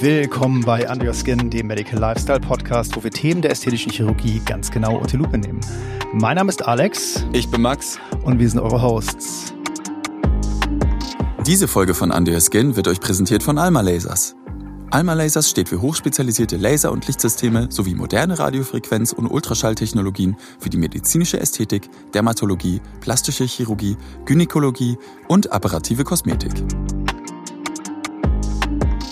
[0.00, 4.40] Willkommen bei Under Your Skin, dem Medical Lifestyle Podcast, wo wir Themen der ästhetischen Chirurgie
[4.44, 5.60] ganz genau unter die Lupe nehmen.
[6.12, 7.24] Mein Name ist Alex.
[7.32, 7.98] Ich bin Max.
[8.24, 9.54] Und wir sind eure Hosts.
[11.46, 14.34] Diese Folge von Under Your Skin wird euch präsentiert von Alma Lasers.
[14.90, 20.78] Alma Lasers steht für hochspezialisierte Laser- und Lichtsysteme sowie moderne Radiofrequenz- und Ultraschalltechnologien für die
[20.78, 24.98] medizinische Ästhetik, Dermatologie, plastische Chirurgie, Gynäkologie
[25.28, 26.52] und apparative Kosmetik.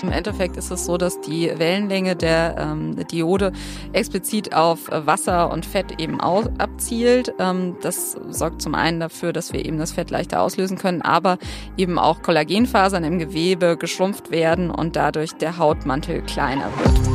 [0.02, 3.52] Im Endeffekt ist es so, dass die Wellenlänge der ähm, Diode
[3.92, 7.32] explizit auf Wasser und Fett eben aus, abzielt.
[7.38, 11.38] Ähm, das sorgt zum einen dafür, dass wir eben das Fett leichter auslösen können, aber
[11.76, 17.11] eben auch Kollagenfasern im Gewebe geschrumpft werden und dadurch der Hautmantel kleiner wird.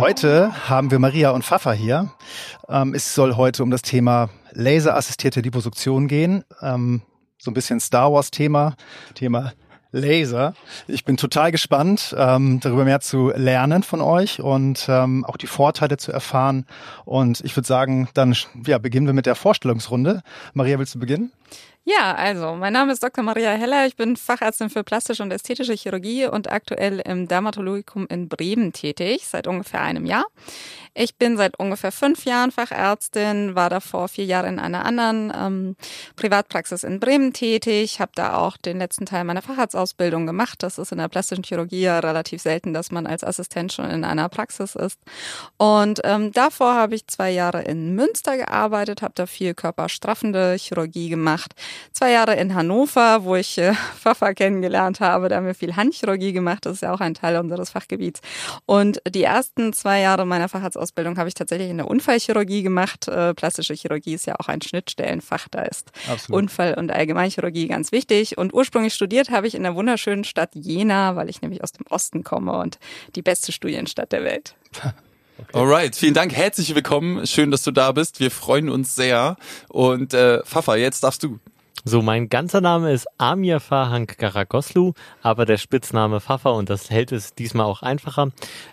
[0.00, 2.10] Heute haben wir Maria und Pfaffer hier.
[2.70, 6.42] Ähm, es soll heute um das Thema laserassistierte Liposuktion gehen.
[6.62, 7.02] Ähm,
[7.36, 8.76] so ein bisschen Star Wars Thema,
[9.14, 9.52] Thema
[9.92, 10.54] Laser.
[10.88, 15.46] Ich bin total gespannt, ähm, darüber mehr zu lernen von euch und ähm, auch die
[15.46, 16.64] Vorteile zu erfahren.
[17.04, 18.34] Und ich würde sagen, dann
[18.66, 20.22] ja, beginnen wir mit der Vorstellungsrunde.
[20.54, 21.30] Maria, willst du beginnen?
[21.84, 23.24] Ja, also mein Name ist Dr.
[23.24, 23.86] Maria Heller.
[23.86, 29.26] Ich bin Fachärztin für plastische und ästhetische Chirurgie und aktuell im Dermatologikum in Bremen tätig,
[29.26, 30.26] seit ungefähr einem Jahr.
[30.92, 35.76] Ich bin seit ungefähr fünf Jahren Fachärztin, war davor vier Jahre in einer anderen ähm,
[36.16, 40.62] Privatpraxis in Bremen tätig, habe da auch den letzten Teil meiner Facharztausbildung gemacht.
[40.62, 44.04] Das ist in der plastischen Chirurgie ja relativ selten, dass man als Assistent schon in
[44.04, 44.98] einer Praxis ist.
[45.56, 51.08] Und ähm, davor habe ich zwei Jahre in Münster gearbeitet, habe da viel körperstraffende Chirurgie
[51.08, 51.54] gemacht.
[51.92, 56.32] Zwei Jahre in Hannover, wo ich äh, Pfaffer kennengelernt habe, da haben wir viel Handchirurgie
[56.32, 56.66] gemacht.
[56.66, 58.20] Das ist ja auch ein Teil unseres Fachgebiets.
[58.66, 63.08] Und die ersten zwei Jahre meiner Facharztausbildung Ausbildung habe ich tatsächlich in der Unfallchirurgie gemacht.
[63.08, 65.48] Äh, plastische Chirurgie ist ja auch ein Schnittstellenfach.
[65.50, 66.42] Da ist Absolut.
[66.42, 68.36] Unfall- und Allgemeinchirurgie ganz wichtig.
[68.36, 71.86] Und ursprünglich studiert habe ich in der wunderschönen Stadt Jena, weil ich nämlich aus dem
[71.88, 72.78] Osten komme und
[73.14, 74.54] die beste Studienstadt der Welt.
[75.40, 75.56] Okay.
[75.58, 77.26] Alright, vielen Dank, herzlich willkommen.
[77.26, 78.20] Schön, dass du da bist.
[78.20, 79.38] Wir freuen uns sehr.
[79.68, 81.38] Und äh, Fafa, jetzt darfst du.
[81.82, 84.92] So, mein ganzer Name ist Amir Fahank Karagoslu,
[85.22, 88.32] aber der Spitzname Pfaffer und das hält es diesmal auch einfacher.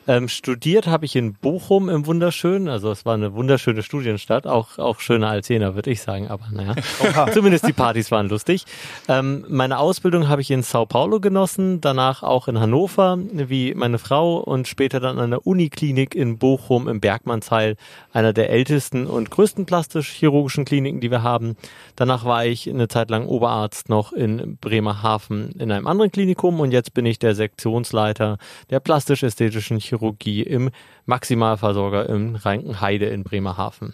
[0.10, 4.78] Ähm, studiert habe ich in Bochum im Wunderschönen, also es war eine wunderschöne Studienstadt, auch,
[4.78, 6.76] auch schöner als Jena, würde ich sagen, aber naja,
[7.34, 8.66] zumindest die Partys waren lustig.
[9.08, 14.00] Ähm, meine Ausbildung habe ich in Sao Paulo genossen, danach auch in Hannover, wie meine
[14.00, 17.78] Frau und später dann an der Uniklinik in Bochum im Bergmannsheil,
[18.12, 21.56] einer der ältesten und größten plastisch-chirurgischen Kliniken, die wir haben.
[21.96, 26.60] Danach war ich eine Zeit Zeit lang Oberarzt noch in Bremerhaven in einem anderen Klinikum
[26.60, 28.40] und jetzt bin ich der Sektionsleiter
[28.72, 30.72] der plastisch-ästhetischen Chirurgie im
[31.06, 33.94] Maximalversorger im Reinkenheide in Bremerhaven.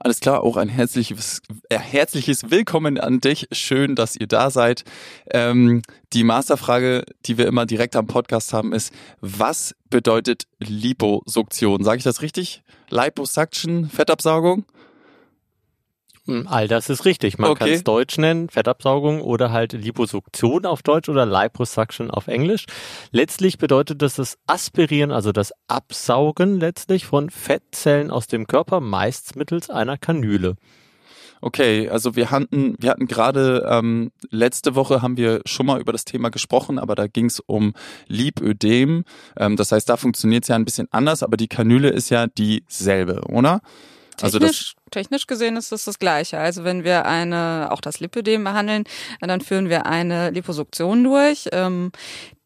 [0.00, 3.46] Alles klar, auch ein herzliches, äh, herzliches Willkommen an dich.
[3.52, 4.82] Schön, dass ihr da seid.
[5.30, 5.82] Ähm,
[6.12, 11.84] die Masterfrage, die wir immer direkt am Podcast haben, ist, was bedeutet Liposuktion?
[11.84, 12.64] Sage ich das richtig?
[12.88, 14.64] Liposuction, Fettabsaugung?
[16.26, 17.38] Hm, all das ist richtig.
[17.38, 17.64] Man okay.
[17.64, 22.66] kann es Deutsch nennen, Fettabsaugung oder halt Liposuktion auf Deutsch oder Liposuction auf Englisch.
[23.10, 29.36] Letztlich bedeutet das das Aspirieren, also das Absaugen letztlich von Fettzellen aus dem Körper, meist
[29.36, 30.56] mittels einer Kanüle.
[31.42, 35.92] Okay, also wir hatten, wir hatten gerade ähm, letzte Woche haben wir schon mal über
[35.92, 37.72] das Thema gesprochen, aber da ging es um
[38.08, 39.04] Lipödem.
[39.38, 42.26] Ähm, das heißt, da funktioniert es ja ein bisschen anders, aber die Kanüle ist ja
[42.26, 43.62] dieselbe, oder?
[44.22, 46.38] Also technisch, das, technisch gesehen ist es das Gleiche.
[46.38, 48.84] Also wenn wir eine, auch das Lipödem behandeln,
[49.20, 51.48] dann führen wir eine Liposuktion durch.
[51.52, 51.92] Ähm,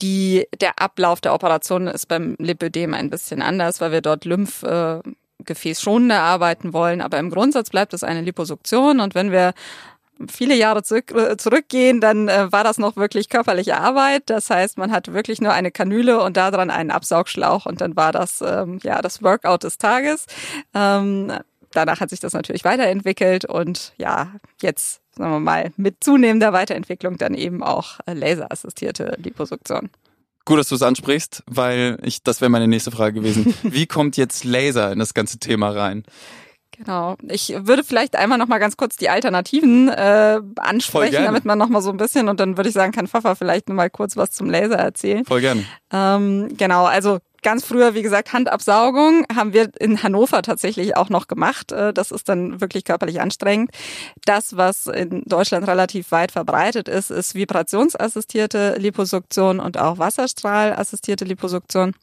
[0.03, 4.63] die, der Ablauf der Operation ist beim Lipödem ein bisschen anders, weil wir dort Lymph
[4.63, 5.01] äh,
[5.39, 9.53] gefäßschonender arbeiten wollen, aber im Grundsatz bleibt es eine Liposuktion und wenn wir
[10.31, 14.25] viele Jahre zurück, äh, zurückgehen, dann äh, war das noch wirklich körperliche Arbeit.
[14.27, 18.13] Das heißt, man hat wirklich nur eine Kanüle und daran einen Absaugschlauch und dann war
[18.13, 20.27] das ähm, ja das Workout des Tages.
[20.73, 21.33] Ähm,
[21.75, 27.19] danach hat sich das natürlich weiterentwickelt und ja, jetzt, sagen wir mal, mit zunehmender Weiterentwicklung
[27.19, 29.91] dann eben auch äh, laserassistierte Liposuktion.
[30.47, 33.54] Gut, dass du es ansprichst, weil ich, das wäre meine nächste Frage gewesen.
[33.63, 36.04] Wie kommt jetzt Laser in das ganze Thema rein?
[36.76, 37.16] Genau.
[37.28, 41.68] Ich würde vielleicht einmal noch mal ganz kurz die Alternativen äh, ansprechen, damit man noch
[41.68, 44.16] mal so ein bisschen und dann würde ich sagen, kann Pfaffer vielleicht noch mal kurz
[44.16, 45.24] was zum Laser erzählen.
[45.24, 45.65] Voll gerne.
[45.92, 46.84] Ähm, genau.
[46.84, 51.71] Also ganz früher, wie gesagt, Handabsaugung haben wir in Hannover tatsächlich auch noch gemacht.
[51.71, 53.71] Äh, das ist dann wirklich körperlich anstrengend.
[54.24, 61.94] Das, was in Deutschland relativ weit verbreitet ist, ist vibrationsassistierte Liposuktion und auch Wasserstrahlassistierte Liposuktion.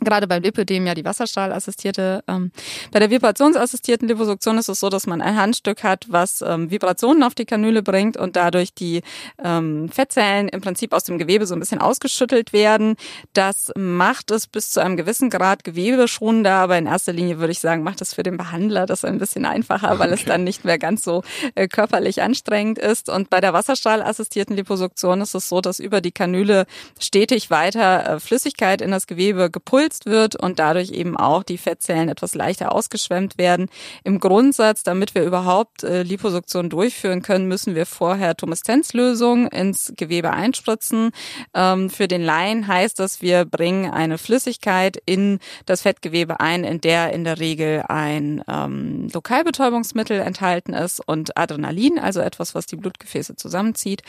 [0.00, 2.22] Gerade beim Lipödem ja die Wasserstrahlassistierte.
[2.28, 2.50] Ähm,
[2.92, 7.22] bei der vibrationsassistierten Liposuktion ist es so, dass man ein Handstück hat, was ähm, Vibrationen
[7.22, 9.02] auf die Kanüle bringt und dadurch die
[9.42, 12.96] ähm, Fettzellen im Prinzip aus dem Gewebe so ein bisschen ausgeschüttelt werden.
[13.32, 17.60] Das macht es bis zu einem gewissen Grad gewebeschonender, aber in erster Linie würde ich
[17.60, 20.20] sagen, macht es für den Behandler das ein bisschen einfacher, weil okay.
[20.20, 21.22] es dann nicht mehr ganz so
[21.54, 23.08] äh, körperlich anstrengend ist.
[23.08, 26.66] Und bei der Wasserstrahlassistierten Liposuktion ist es so, dass über die Kanüle
[26.98, 31.58] stetig weiter äh, Flüssigkeit in das Gewebe gepulst gespritzt wird und dadurch eben auch die
[31.58, 33.68] Fettzellen etwas leichter ausgeschwemmt werden.
[34.04, 40.32] Im Grundsatz, damit wir überhaupt äh, Liposuktion durchführen können, müssen wir vorher Tumeszenzlösung ins Gewebe
[40.32, 41.10] einspritzen.
[41.54, 46.80] Ähm, für den Laien heißt das, wir bringen eine Flüssigkeit in das Fettgewebe ein, in
[46.80, 52.76] der in der Regel ein ähm, Lokalbetäubungsmittel enthalten ist und Adrenalin, also etwas, was die
[52.76, 54.02] Blutgefäße zusammenzieht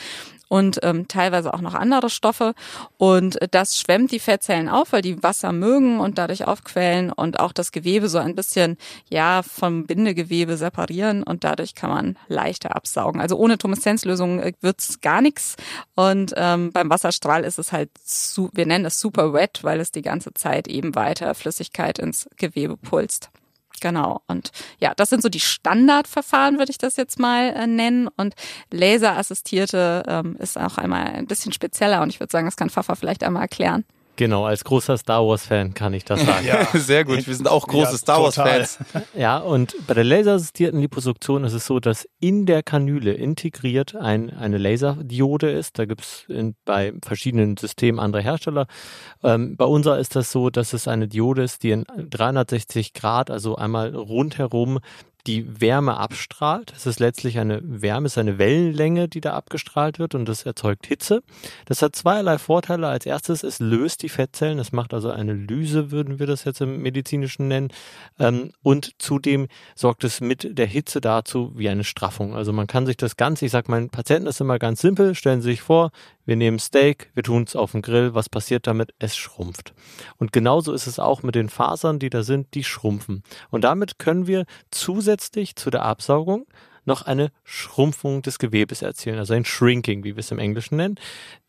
[0.48, 2.54] und ähm, teilweise auch noch andere Stoffe.
[2.96, 7.52] Und das schwemmt die Fettzellen auf, weil die Wasser mögen und dadurch aufquellen und auch
[7.52, 8.76] das Gewebe so ein bisschen
[9.10, 13.20] ja vom Bindegewebe separieren und dadurch kann man leichter absaugen.
[13.20, 15.56] Also ohne Tumeszenzlösung äh, wird's gar nichts.
[15.94, 19.92] Und ähm, beim Wasserstrahl ist es halt, su wir nennen es super wet, weil es
[19.92, 23.30] die ganze Zeit eben weiter Flüssigkeit ins Gewebe pulst.
[23.80, 24.22] Genau.
[24.26, 24.50] Und
[24.80, 28.08] ja, das sind so die Standardverfahren, würde ich das jetzt mal äh, nennen.
[28.16, 28.34] Und
[28.72, 32.96] laserassistierte ähm, ist auch einmal ein bisschen spezieller und ich würde sagen, das kann Pfaffer
[32.96, 33.84] vielleicht einmal erklären.
[34.18, 36.44] Genau, als großer Star Wars-Fan kann ich das sagen.
[36.44, 37.24] ja, sehr gut.
[37.24, 38.78] Wir sind auch große ja, Star Wars-Fans.
[39.14, 44.30] Ja, und bei der laserassistierten Liposuktion ist es so, dass in der Kanüle integriert ein,
[44.30, 45.78] eine Laserdiode ist.
[45.78, 46.26] Da gibt es
[46.64, 48.66] bei verschiedenen Systemen andere Hersteller.
[49.22, 53.30] Ähm, bei unserer ist das so, dass es eine Diode ist, die in 360 Grad,
[53.30, 54.80] also einmal rundherum
[55.28, 56.72] die Wärme abstrahlt.
[56.74, 60.46] Es ist letztlich eine Wärme, es ist eine Wellenlänge, die da abgestrahlt wird und das
[60.46, 61.22] erzeugt Hitze.
[61.66, 62.88] Das hat zweierlei Vorteile.
[62.88, 66.62] Als erstes, es löst die Fettzellen, es macht also eine Lyse, würden wir das jetzt
[66.62, 67.68] im medizinischen nennen.
[68.18, 72.34] Ähm, und zudem sorgt es mit der Hitze dazu wie eine Straffung.
[72.34, 75.14] Also man kann sich das Ganze, ich sage meinen Patienten das ist immer ganz simpel,
[75.14, 75.90] stellen Sie sich vor,
[76.28, 78.12] wir nehmen Steak, wir tun es auf den Grill.
[78.12, 78.92] Was passiert damit?
[78.98, 79.72] Es schrumpft.
[80.18, 83.22] Und genauso ist es auch mit den Fasern, die da sind, die schrumpfen.
[83.48, 86.46] Und damit können wir zusätzlich zu der Absaugung
[86.88, 90.96] noch eine Schrumpfung des Gewebes erzielen, also ein Shrinking, wie wir es im Englischen nennen.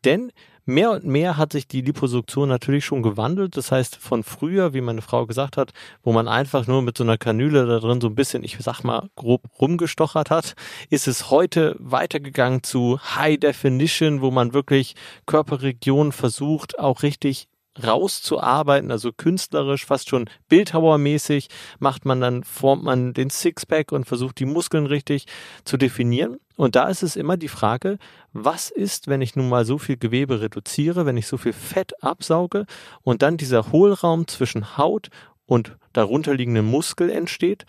[0.04, 0.30] Denn
[0.66, 3.56] mehr und mehr hat sich die Liposuktion natürlich schon gewandelt.
[3.56, 5.72] Das heißt, von früher, wie meine Frau gesagt hat,
[6.02, 8.84] wo man einfach nur mit so einer Kanüle da drin so ein bisschen, ich sag
[8.84, 10.54] mal, grob rumgestochert hat,
[10.90, 14.94] ist es heute weitergegangen zu High Definition, wo man wirklich
[15.26, 17.48] Körperregionen versucht, auch richtig
[17.82, 24.38] rauszuarbeiten, also künstlerisch, fast schon Bildhauermäßig, macht man dann, formt man den Sixpack und versucht
[24.38, 25.26] die Muskeln richtig
[25.64, 26.38] zu definieren.
[26.56, 27.98] Und da ist es immer die Frage,
[28.32, 32.02] was ist, wenn ich nun mal so viel Gewebe reduziere, wenn ich so viel Fett
[32.02, 32.66] absauge
[33.02, 35.08] und dann dieser Hohlraum zwischen Haut
[35.46, 37.66] und darunterliegenden Muskel entsteht,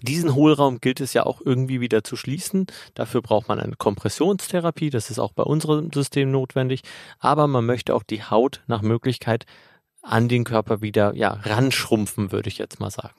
[0.00, 2.66] diesen Hohlraum gilt es ja auch irgendwie wieder zu schließen.
[2.94, 4.90] Dafür braucht man eine Kompressionstherapie.
[4.90, 6.82] Das ist auch bei unserem System notwendig.
[7.18, 9.44] Aber man möchte auch die Haut nach Möglichkeit
[10.02, 13.14] an den Körper wieder, ja, ranschrumpfen, würde ich jetzt mal sagen.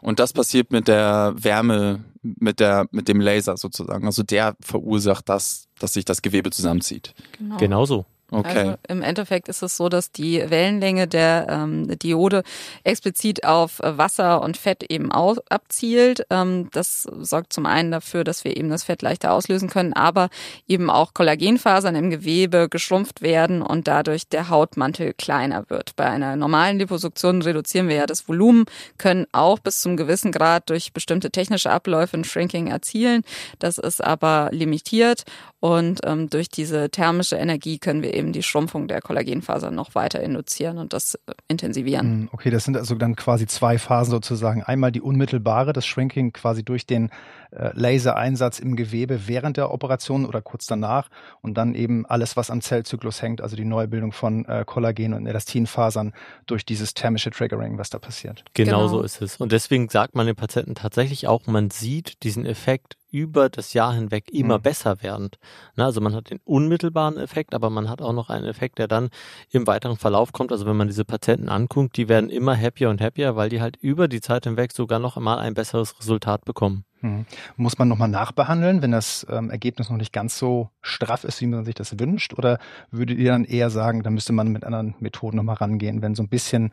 [0.00, 4.06] Und das passiert mit der Wärme, mit der, mit dem Laser sozusagen.
[4.06, 7.14] Also der verursacht das, dass sich das Gewebe zusammenzieht.
[7.38, 7.56] Genau.
[7.58, 8.06] Genauso.
[8.30, 8.58] Okay.
[8.58, 12.42] Also im Endeffekt ist es so, dass die Wellenlänge der ähm, Diode
[12.84, 16.26] explizit auf Wasser und Fett eben aus, abzielt.
[16.30, 20.28] Ähm, das sorgt zum einen dafür, dass wir eben das Fett leichter auslösen können, aber
[20.68, 25.96] eben auch Kollagenfasern im Gewebe geschrumpft werden und dadurch der Hautmantel kleiner wird.
[25.96, 28.66] Bei einer normalen Liposuktion reduzieren wir ja das Volumen,
[28.98, 33.22] können auch bis zum gewissen Grad durch bestimmte technische Abläufe ein Shrinking erzielen.
[33.58, 35.24] Das ist aber limitiert
[35.60, 40.22] und ähm, durch diese thermische Energie können wir eben die Schrumpfung der Kollagenfasern noch weiter
[40.22, 42.06] induzieren und das äh, intensivieren.
[42.06, 44.62] Hm, okay, das sind also dann quasi zwei Phasen sozusagen.
[44.62, 47.10] Einmal die unmittelbare, das Shrinking quasi durch den
[47.52, 51.08] Lasereinsatz im Gewebe während der Operation oder kurz danach
[51.42, 55.26] und dann eben alles, was am Zellzyklus hängt, also die Neubildung von äh, Kollagen und
[55.26, 56.12] Elastinfasern
[56.46, 58.44] durch dieses thermische Triggering, was da passiert.
[58.54, 59.36] Genau, genau so ist es.
[59.36, 63.94] Und deswegen sagt man den Patienten tatsächlich auch, man sieht diesen Effekt über das Jahr
[63.94, 64.62] hinweg immer mhm.
[64.62, 65.38] besser werdend.
[65.74, 68.88] Na, also man hat den unmittelbaren Effekt, aber man hat auch noch einen Effekt, der
[68.88, 69.10] dann
[69.50, 70.52] im weiteren Verlauf kommt.
[70.52, 73.76] Also wenn man diese Patienten anguckt, die werden immer happier und happier, weil die halt
[73.76, 76.84] über die Zeit hinweg sogar noch einmal ein besseres Resultat bekommen.
[77.00, 77.26] Mhm.
[77.56, 81.46] Muss man nochmal nachbehandeln, wenn das ähm, Ergebnis noch nicht ganz so straff ist, wie
[81.46, 82.34] man sich das wünscht?
[82.34, 82.58] Oder
[82.90, 86.22] würdet ihr dann eher sagen, da müsste man mit anderen Methoden nochmal rangehen, wenn so
[86.22, 86.72] ein bisschen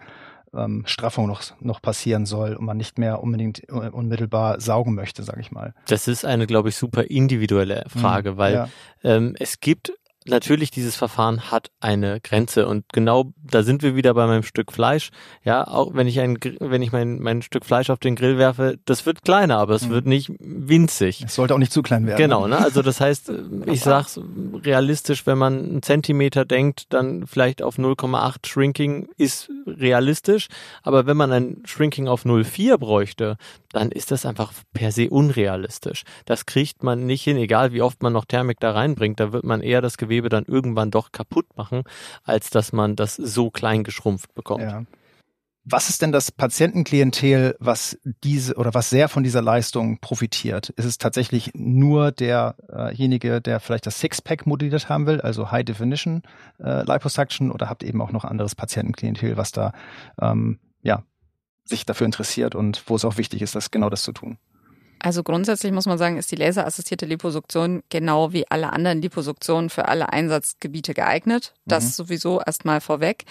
[0.54, 5.24] ähm, Straffung noch, noch passieren soll und man nicht mehr unbedingt äh, unmittelbar saugen möchte,
[5.24, 5.74] sage ich mal.
[5.88, 8.70] Das ist eine, glaube ich, super individuelle Frage, mhm, weil ja.
[9.04, 9.94] ähm, es gibt
[10.28, 14.72] natürlich, dieses Verfahren hat eine Grenze und genau da sind wir wieder bei meinem Stück
[14.72, 15.10] Fleisch.
[15.44, 18.78] Ja, auch wenn ich ein, wenn ich mein, mein Stück Fleisch auf den Grill werfe,
[18.86, 19.90] das wird kleiner, aber es mhm.
[19.92, 21.24] wird nicht winzig.
[21.26, 22.18] Es sollte auch nicht zu klein werden.
[22.18, 22.58] Genau, ne?
[22.58, 23.32] Also das heißt,
[23.66, 24.20] ich sag's
[24.64, 30.48] realistisch, wenn man einen Zentimeter denkt, dann vielleicht auf 0,8 Shrinking ist realistisch,
[30.84, 33.38] aber wenn man ein Shrinking auf 0,4 bräuchte,
[33.72, 36.04] dann ist das einfach per se unrealistisch.
[36.26, 39.44] Das kriegt man nicht hin, egal wie oft man noch Thermik da reinbringt, da wird
[39.44, 41.84] man eher das Gewebe dann irgendwann doch kaputt machen,
[42.24, 44.64] als dass man das so klein geschrumpft bekommt.
[44.64, 44.84] Ja.
[45.70, 50.70] Was ist denn das Patientenklientel, was diese oder was sehr von dieser Leistung profitiert?
[50.70, 56.22] Ist es tatsächlich nur derjenige, der vielleicht das Sixpack modelliert haben will, also High Definition
[56.60, 59.74] äh, Liposuction, oder habt ihr eben auch noch anderes Patientenklientel, was da
[60.22, 61.04] ähm, ja
[61.66, 64.38] sich dafür interessiert und wo es auch wichtig ist, das genau das zu tun?
[65.00, 69.88] Also grundsätzlich muss man sagen, ist die laserassistierte Liposuktion genau wie alle anderen Liposuktionen für
[69.88, 71.54] alle Einsatzgebiete geeignet.
[71.66, 71.90] Das mhm.
[71.90, 73.26] sowieso erstmal vorweg.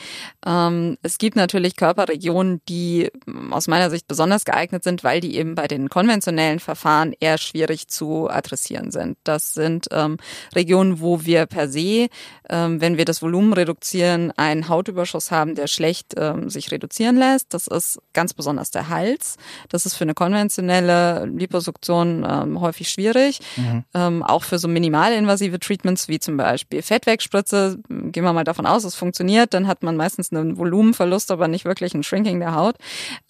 [0.46, 5.36] Ähm, es gibt natürlich Körperregionen, die mm, aus meiner Sicht besonders geeignet sind, weil die
[5.36, 9.18] eben bei den konventionellen Verfahren eher schwierig zu adressieren sind.
[9.24, 10.18] Das sind ähm,
[10.54, 12.08] Regionen, wo wir per se,
[12.48, 17.54] ähm, wenn wir das Volumen reduzieren, einen Hautüberschuss haben, der schlecht ähm, sich reduzieren lässt.
[17.54, 19.36] Das ist ganz besonders der Hals.
[19.68, 23.40] Das ist für eine konventionelle Liposuktion Liposuktion ähm, häufig schwierig.
[23.56, 23.84] Mhm.
[23.94, 28.84] Ähm, auch für so minimalinvasive Treatments wie zum Beispiel Fettwegspritze, gehen wir mal davon aus,
[28.84, 32.76] es funktioniert, dann hat man meistens einen Volumenverlust, aber nicht wirklich ein Shrinking der Haut.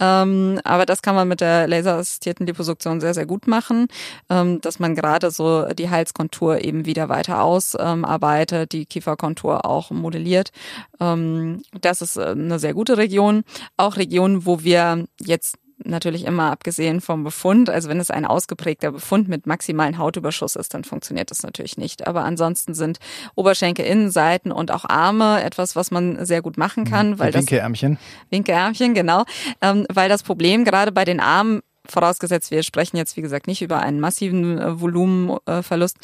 [0.00, 3.88] Ähm, aber das kann man mit der laserassistierten Liposuktion sehr, sehr gut machen,
[4.28, 10.50] ähm, dass man gerade so die Halskontur eben wieder weiter ausarbeitet, die Kieferkontur auch modelliert.
[11.00, 13.44] Ähm, das ist äh, eine sehr gute Region.
[13.76, 17.70] Auch Regionen, wo wir jetzt natürlich immer abgesehen vom Befund.
[17.70, 22.06] Also wenn es ein ausgeprägter Befund mit maximalen Hautüberschuss ist, dann funktioniert das natürlich nicht.
[22.06, 22.98] Aber ansonsten sind
[23.34, 26.88] Oberschenkel, Innenseiten und auch Arme etwas, was man sehr gut machen mhm.
[26.88, 27.18] kann.
[27.18, 27.94] Weil Winkelärmchen.
[27.94, 29.24] Das, Winkelärmchen, genau.
[29.60, 31.62] Ähm, weil das Problem gerade bei den Armen
[31.92, 35.98] vorausgesetzt, wir sprechen jetzt, wie gesagt, nicht über einen massiven äh, Volumenverlust,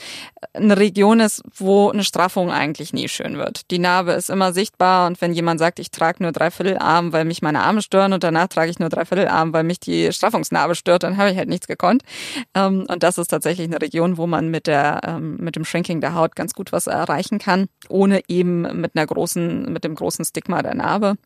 [0.52, 3.70] eine Region ist, wo eine Straffung eigentlich nie schön wird.
[3.70, 7.42] Die Narbe ist immer sichtbar und wenn jemand sagt, ich trage nur Dreiviertelarm, weil mich
[7.42, 11.16] meine Arme stören und danach trage ich nur Dreiviertelarm, weil mich die Straffungsnarbe stört, dann
[11.16, 12.02] habe ich halt nichts gekonnt.
[12.54, 16.00] Ähm, und das ist tatsächlich eine Region, wo man mit der, ähm, mit dem Shrinking
[16.00, 20.24] der Haut ganz gut was erreichen kann, ohne eben mit einer großen, mit dem großen
[20.24, 21.16] Stigma der Narbe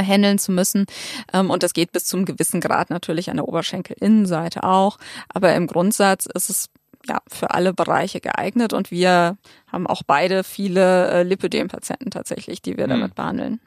[0.00, 0.86] handeln zu müssen.
[1.32, 4.98] Ähm, und das geht bis zum gewissen Grad natürlich an der Oberschenkelinnenseite auch.
[5.28, 6.68] Aber im Grundsatz ist es
[7.06, 12.76] ja für alle Bereiche geeignet und wir haben auch beide viele äh, Lipödem-Patienten tatsächlich, die
[12.76, 12.90] wir hm.
[12.90, 13.60] damit behandeln.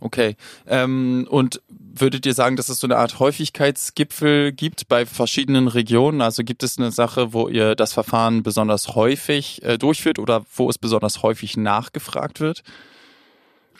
[0.00, 0.36] Okay.
[0.66, 6.20] Ähm, und würdet ihr sagen, dass es so eine Art Häufigkeitsgipfel gibt bei verschiedenen Regionen?
[6.20, 10.68] Also gibt es eine Sache, wo ihr das Verfahren besonders häufig äh, durchführt oder wo
[10.68, 12.62] es besonders häufig nachgefragt wird?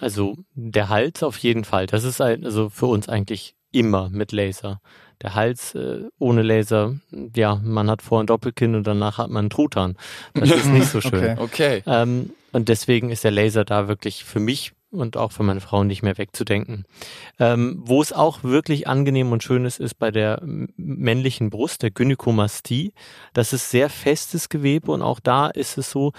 [0.04, 1.86] Also der Hals auf jeden Fall.
[1.86, 4.82] Das ist ein, also für uns eigentlich immer mit Laser.
[5.22, 6.96] Der Hals äh, ohne Laser,
[7.34, 9.96] ja, man hat vorher ein Doppelkinn und danach hat man einen Truthahn.
[10.34, 11.38] Das ist nicht so schön.
[11.38, 11.80] Okay.
[11.80, 11.82] okay.
[11.86, 15.84] Ähm, und deswegen ist der Laser da wirklich für mich und auch für meine Frau
[15.84, 16.84] nicht mehr wegzudenken.
[17.40, 21.92] Ähm, wo es auch wirklich angenehm und schön ist, ist bei der männlichen Brust, der
[21.92, 22.92] Gynäkomastie.
[23.32, 26.12] Das ist sehr festes Gewebe und auch da ist es so,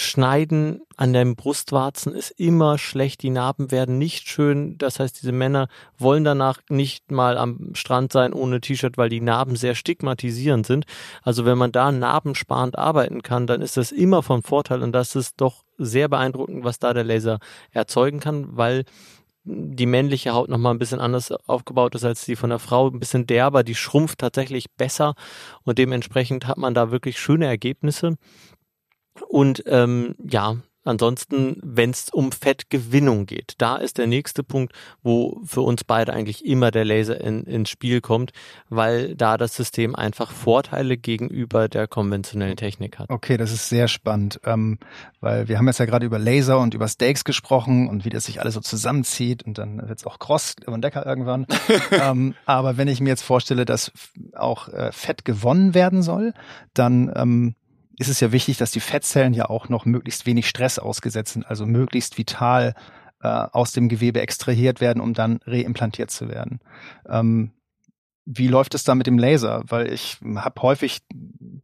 [0.00, 3.22] Schneiden an den Brustwarzen ist immer schlecht.
[3.22, 4.78] Die Narben werden nicht schön.
[4.78, 9.20] Das heißt, diese Männer wollen danach nicht mal am Strand sein ohne T-Shirt, weil die
[9.20, 10.86] Narben sehr stigmatisierend sind.
[11.22, 15.14] Also wenn man da narbensparend arbeiten kann, dann ist das immer von Vorteil und das
[15.16, 17.38] ist doch sehr beeindruckend, was da der Laser
[17.72, 18.84] erzeugen kann, weil
[19.44, 23.00] die männliche Haut nochmal ein bisschen anders aufgebaut ist als die von der Frau, ein
[23.00, 25.14] bisschen derber, die schrumpft tatsächlich besser
[25.64, 28.16] und dementsprechend hat man da wirklich schöne Ergebnisse.
[29.28, 35.42] Und ähm, ja, Ansonsten, wenn es um Fettgewinnung geht, da ist der nächste Punkt, wo
[35.44, 38.32] für uns beide eigentlich immer der Laser in, ins Spiel kommt,
[38.70, 43.10] weil da das System einfach Vorteile gegenüber der konventionellen Technik hat.
[43.10, 44.78] Okay, das ist sehr spannend, ähm,
[45.20, 48.24] weil wir haben jetzt ja gerade über Laser und über Steaks gesprochen und wie das
[48.24, 51.46] sich alles so zusammenzieht und dann wird es auch kross und lecker irgendwann.
[51.90, 53.92] ähm, aber wenn ich mir jetzt vorstelle, dass
[54.34, 56.32] auch äh, Fett gewonnen werden soll,
[56.72, 57.54] dann ähm,
[58.00, 61.46] ist es ja wichtig, dass die Fettzellen ja auch noch möglichst wenig Stress ausgesetzt sind,
[61.46, 62.74] also möglichst vital
[63.22, 66.60] äh, aus dem Gewebe extrahiert werden, um dann reimplantiert zu werden.
[67.06, 67.52] Ähm,
[68.24, 69.64] wie läuft es da mit dem Laser?
[69.66, 71.00] Weil ich habe häufig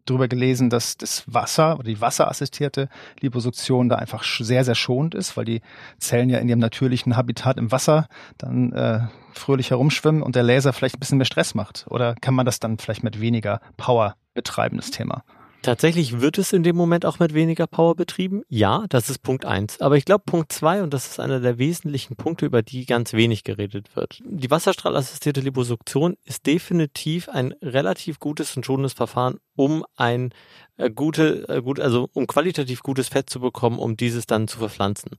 [0.04, 2.90] darüber gelesen, dass das Wasser oder die wasserassistierte
[3.20, 5.62] Liposuktion da einfach sehr, sehr schonend ist, weil die
[5.98, 10.74] Zellen ja in ihrem natürlichen Habitat im Wasser dann äh, fröhlich herumschwimmen und der Laser
[10.74, 11.86] vielleicht ein bisschen mehr Stress macht.
[11.88, 15.24] Oder kann man das dann vielleicht mit weniger Power betreiben, das Thema?
[15.62, 18.42] Tatsächlich wird es in dem Moment auch mit weniger Power betrieben.
[18.48, 19.80] Ja, das ist Punkt eins.
[19.80, 23.12] Aber ich glaube Punkt zwei und das ist einer der wesentlichen Punkte, über die ganz
[23.12, 24.22] wenig geredet wird.
[24.24, 30.32] Die wasserstrahlassistierte Liposuktion ist definitiv ein relativ gutes und schonendes Verfahren, um ein
[30.76, 34.58] äh, gute, äh, gut, also um qualitativ gutes Fett zu bekommen, um dieses dann zu
[34.58, 35.10] verpflanzen.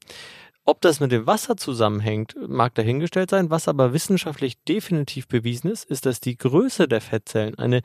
[0.70, 3.50] Ob das mit dem Wasser zusammenhängt, mag dahingestellt sein.
[3.50, 7.84] Was aber wissenschaftlich definitiv bewiesen ist, ist, dass die Größe der Fettzellen eine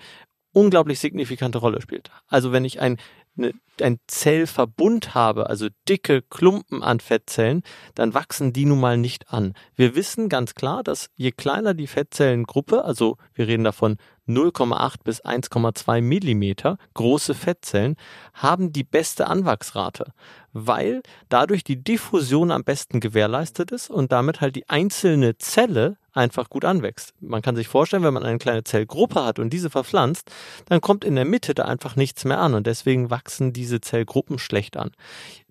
[0.53, 2.11] unglaublich signifikante Rolle spielt.
[2.29, 2.99] Also wenn ich ein,
[3.37, 7.63] eine, ein Zellverbund habe, also dicke Klumpen an Fettzellen,
[7.95, 9.55] dann wachsen die nun mal nicht an.
[9.75, 13.97] Wir wissen ganz klar, dass je kleiner die Fettzellengruppe, also wir reden davon
[14.29, 17.97] 0,8 bis 1,2 Millimeter große Fettzellen,
[18.35, 20.13] haben die beste Anwachsrate,
[20.53, 26.51] weil dadurch die Diffusion am besten gewährleistet ist und damit halt die einzelne Zelle einfach
[26.51, 27.15] gut anwächst.
[27.21, 30.31] Man kann sich vorstellen, wenn man eine kleine Zellgruppe hat und diese verpflanzt,
[30.67, 34.39] dann kommt in der Mitte da einfach nichts mehr an und deswegen wachsen diese Zellgruppen
[34.39, 34.91] schlecht an.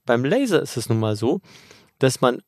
[0.05, 1.41] Beim Laser ist es nun mal so,
[1.99, 2.41] dass man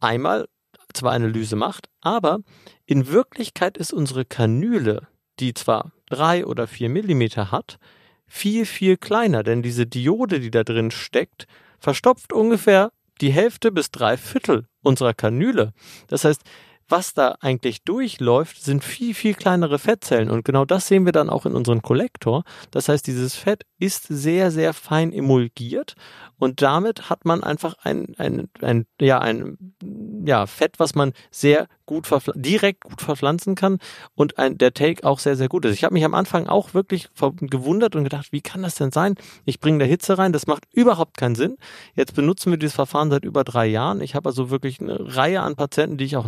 [0.00, 0.48] einmal
[0.92, 2.40] zwar eine Lyse macht, aber
[2.86, 5.08] in Wirklichkeit ist unsere Kanüle,
[5.40, 7.78] die zwar drei oder vier Millimeter hat,
[8.26, 11.46] viel, viel kleiner, denn diese Diode, die da drin steckt,
[11.78, 15.72] verstopft ungefähr die Hälfte bis drei Viertel unserer Kanüle.
[16.08, 16.42] Das heißt,
[16.88, 20.30] was da eigentlich durchläuft, sind viel, viel kleinere Fettzellen.
[20.30, 22.44] Und genau das sehen wir dann auch in unserem Kollektor.
[22.70, 25.94] Das heißt, dieses Fett ist sehr, sehr fein emulgiert
[26.38, 29.74] und damit hat man einfach ein, ein, ein, ja, ein
[30.24, 33.78] ja, Fett, was man sehr gut direkt gut verpflanzen kann
[34.14, 35.74] und ein, der Take auch sehr, sehr gut ist.
[35.74, 37.08] Ich habe mich am Anfang auch wirklich
[37.40, 39.14] gewundert und gedacht, wie kann das denn sein?
[39.46, 41.56] Ich bringe da Hitze rein, das macht überhaupt keinen Sinn.
[41.94, 44.00] Jetzt benutzen wir dieses Verfahren seit über drei Jahren.
[44.00, 46.26] Ich habe also wirklich eine Reihe an Patienten, die ich auch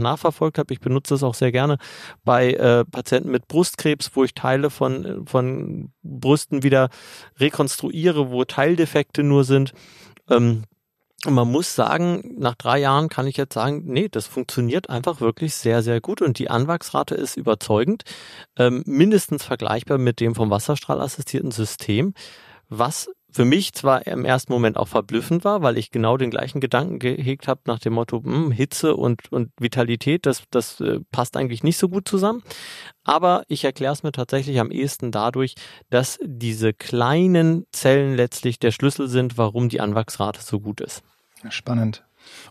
[0.51, 0.73] nachverfolgt habe.
[0.73, 1.79] Ich benutze das auch sehr gerne
[2.25, 6.91] bei äh, Patienten mit Brustkrebs, wo ich Teile von, von Brüsten wieder
[7.39, 9.73] rekonstruiere, wo Teildefekte nur sind.
[10.29, 10.65] Ähm,
[11.27, 15.21] und man muss sagen, nach drei Jahren kann ich jetzt sagen, nee, das funktioniert einfach
[15.21, 18.05] wirklich sehr, sehr gut und die Anwachsrate ist überzeugend,
[18.57, 22.15] ähm, mindestens vergleichbar mit dem vom Wasserstrahlassistierten System,
[22.71, 26.61] was für mich zwar im ersten Moment auch verblüffend war, weil ich genau den gleichen
[26.61, 31.37] Gedanken gehegt habe nach dem Motto, hm, Hitze und, und Vitalität, das, das äh, passt
[31.37, 32.43] eigentlich nicht so gut zusammen.
[33.05, 35.55] Aber ich erkläre es mir tatsächlich am ehesten dadurch,
[35.91, 41.03] dass diese kleinen Zellen letztlich der Schlüssel sind, warum die Anwachsrate so gut ist.
[41.49, 42.05] Spannend.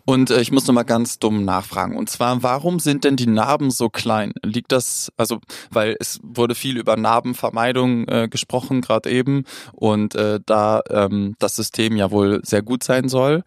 [0.06, 1.98] Und äh, ich muss nochmal ganz dumm nachfragen.
[1.98, 4.34] Und zwar, warum sind denn die Narben so klein?
[4.44, 5.40] Liegt das, also,
[5.72, 11.56] weil es wurde viel über Narbenvermeidung äh, gesprochen, gerade eben, und äh, da ähm, das
[11.56, 13.44] System ja wohl sehr gut sein soll.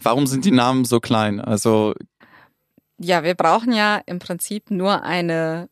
[0.00, 1.40] Warum sind die Narben so klein?
[1.40, 1.94] Also
[2.98, 5.68] ja, wir brauchen ja im Prinzip nur eine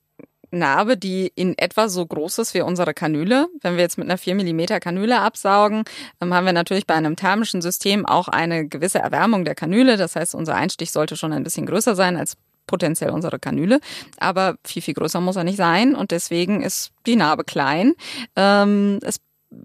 [0.51, 3.49] Narbe, die in etwa so groß ist wie unsere Kanüle.
[3.61, 5.85] Wenn wir jetzt mit einer 4 mm Kanüle absaugen,
[6.21, 9.97] ähm, haben wir natürlich bei einem thermischen System auch eine gewisse Erwärmung der Kanüle.
[9.97, 12.37] Das heißt, unser Einstich sollte schon ein bisschen größer sein als
[12.67, 13.81] potenziell unsere Kanüle,
[14.19, 17.95] aber viel, viel größer muss er nicht sein und deswegen ist die Narbe klein.
[18.37, 19.19] Ähm, es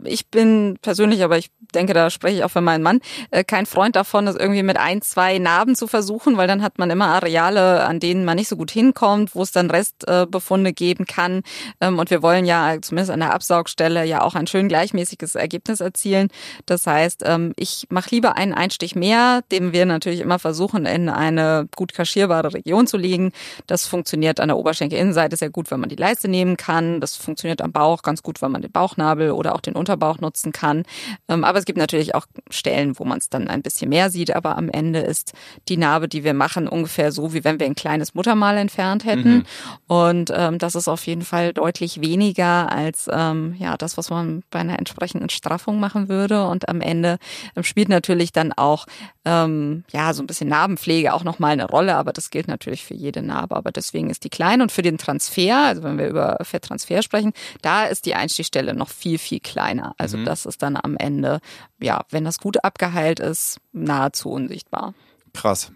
[0.03, 3.65] ich bin persönlich, aber ich denke, da spreche ich auch für meinen Mann, äh, kein
[3.65, 7.07] Freund davon, das irgendwie mit ein, zwei Narben zu versuchen, weil dann hat man immer
[7.07, 11.41] Areale, an denen man nicht so gut hinkommt, wo es dann Restbefunde geben kann.
[11.81, 15.81] Ähm, und wir wollen ja zumindest an der Absaugstelle ja auch ein schön gleichmäßiges Ergebnis
[15.81, 16.29] erzielen.
[16.65, 21.09] Das heißt, ähm, ich mache lieber einen Einstich mehr, den wir natürlich immer versuchen, in
[21.09, 23.31] eine gut kaschierbare Region zu legen.
[23.67, 27.01] Das funktioniert an der Oberschenkelinnenseite sehr gut, wenn man die Leiste nehmen kann.
[27.01, 30.51] Das funktioniert am Bauch ganz gut, wenn man den Bauchnabel oder auch den Unterbauch nutzen
[30.51, 30.83] kann.
[31.27, 34.35] Ähm, aber es gibt natürlich auch Stellen, wo man es dann ein bisschen mehr sieht,
[34.35, 35.33] aber am Ende ist
[35.67, 39.37] die Narbe, die wir machen, ungefähr so, wie wenn wir ein kleines Muttermal entfernt hätten.
[39.37, 39.45] Mhm.
[39.87, 44.43] Und ähm, das ist auf jeden Fall deutlich weniger als ähm, ja das, was man
[44.51, 46.47] bei einer entsprechenden Straffung machen würde.
[46.47, 47.17] Und am Ende
[47.55, 48.85] ähm, spielt natürlich dann auch
[49.25, 52.93] ähm, ja so ein bisschen Narbenpflege auch nochmal eine Rolle, aber das gilt natürlich für
[52.93, 53.55] jede Narbe.
[53.55, 57.33] Aber deswegen ist die klein und für den Transfer, also wenn wir über Fetttransfer sprechen,
[57.61, 59.64] da ist die Einstichstelle noch viel, viel kleiner.
[59.97, 60.25] Also mhm.
[60.25, 61.39] das ist dann am Ende
[61.79, 64.93] ja, wenn das gut abgeheilt ist, nahezu unsichtbar.
[65.33, 65.71] Krass.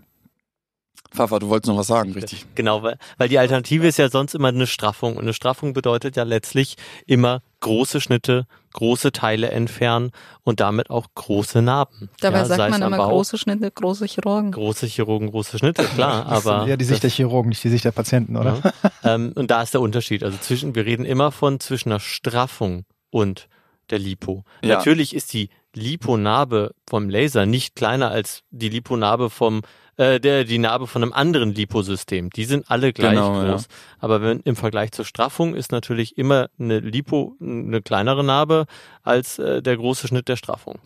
[1.12, 2.46] Pfaffer, du wolltest noch was sagen, richtig?
[2.54, 5.16] Genau, weil, weil die Alternative ist ja sonst immer eine Straffung.
[5.16, 6.76] Und eine Straffung bedeutet ja letztlich
[7.08, 10.12] immer große Schnitte, große Teile entfernen
[10.44, 12.10] und damit auch große Narben.
[12.22, 14.52] Dabei ja, sagt man immer Bauch, große Schnitte, große Chirurgen.
[14.52, 16.26] Große Chirurgen, große Schnitte, klar.
[16.26, 18.62] Das aber ja die Sicht der Chirurgen, nicht die Sicht der Patienten, oder?
[18.64, 19.16] Ja.
[19.16, 20.24] ähm, und da ist der Unterschied.
[20.24, 23.48] Also zwischen, wir reden immer von zwischen einer Straffung und
[23.92, 24.44] der Lipo.
[24.64, 24.78] Ja.
[24.78, 29.62] Natürlich ist die Liponarbe vom Laser nicht kleiner als die Liponarbe vom
[29.98, 32.30] äh, der, die Narbe von einem anderen Liposystem.
[32.30, 33.68] Die sind alle gleich Genau, groß.
[34.00, 38.66] Aber wenn, im Vergleich zur Straffung ist natürlich immer eine Lipo eine kleinere Narbe
[39.04, 40.80] als äh, der große Schnitt der Straffung.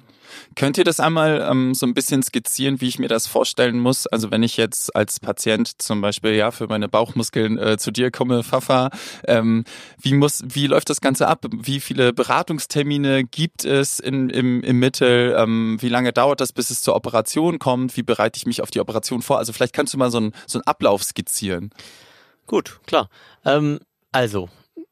[0.56, 4.08] Könnt ihr das einmal ähm, so ein bisschen skizzieren, wie ich mir das vorstellen muss?
[4.08, 8.12] Also wenn ich jetzt als Patient zum Beispiel ja für meine Bauchmuskeln äh, zu dir
[8.12, 8.90] komme, Fafa,
[9.26, 9.64] ähm,
[10.02, 11.46] wie muss, wie läuft das Ganze ab?
[11.52, 15.36] Wie viele Beratungstermine gibt es in, im, im Mittel?
[15.38, 17.98] Ähm, wie lange dauert das, bis es zur Operation kommt?
[17.98, 19.38] Wie bereite ich mich auf die Operation vor?
[19.38, 21.72] Also vielleicht kannst du mal so einen so einen Ablauf skizzieren.
[22.46, 23.10] Gut, klar.
[23.46, 23.80] Ähm,
[24.12, 24.50] also,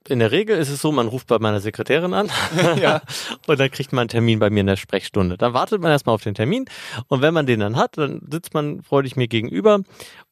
[0.07, 2.29] in der Regel ist es so, man ruft bei meiner Sekretärin an
[2.81, 3.01] Ja.
[3.47, 5.37] und dann kriegt man einen Termin bei mir in der Sprechstunde.
[5.37, 6.65] Dann wartet man erstmal auf den Termin
[7.07, 9.79] und wenn man den dann hat, dann sitzt man freudig mir gegenüber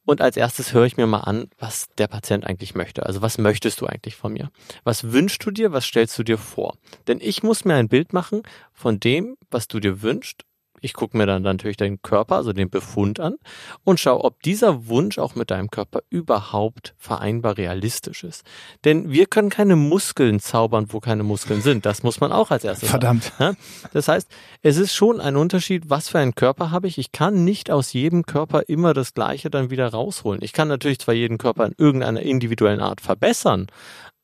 [0.04, 3.06] und als erstes höre ich mir mal an, was der Patient eigentlich möchte.
[3.06, 4.50] Also was möchtest du eigentlich von mir?
[4.84, 5.72] Was wünschst du dir?
[5.72, 6.74] Was stellst du dir vor?
[7.06, 10.42] Denn ich muss mir ein Bild machen von dem, was du dir wünschst.
[10.80, 13.36] Ich gucke mir dann natürlich deinen Körper, also den Befund an
[13.84, 18.44] und schaue, ob dieser Wunsch auch mit deinem Körper überhaupt vereinbar realistisch ist.
[18.84, 21.86] Denn wir können keine Muskeln zaubern, wo keine Muskeln sind.
[21.86, 22.90] Das muss man auch als erstes.
[22.90, 23.32] Verdammt.
[23.38, 23.54] Ja?
[23.92, 24.28] Das heißt,
[24.62, 26.98] es ist schon ein Unterschied, was für einen Körper habe ich.
[26.98, 30.42] Ich kann nicht aus jedem Körper immer das Gleiche dann wieder rausholen.
[30.42, 33.68] Ich kann natürlich zwar jeden Körper in irgendeiner individuellen Art verbessern,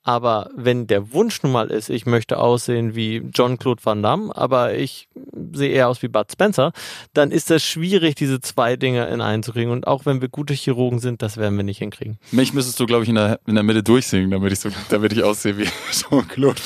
[0.07, 4.75] aber wenn der Wunsch nun mal ist, ich möchte aussehen wie John-Claude Van Damme, aber
[4.75, 5.09] ich
[5.53, 6.72] sehe eher aus wie Bud Spencer,
[7.14, 9.70] dann ist das schwierig, diese zwei Dinge in einen zu kriegen.
[9.70, 12.18] Und auch wenn wir gute Chirurgen sind, das werden wir nicht hinkriegen.
[12.33, 15.12] Mich müsstest du, glaube ich, in der, in der Mitte durchsingen, damit ich so, damit
[15.12, 16.61] ich aussehe wie Jean-Claude.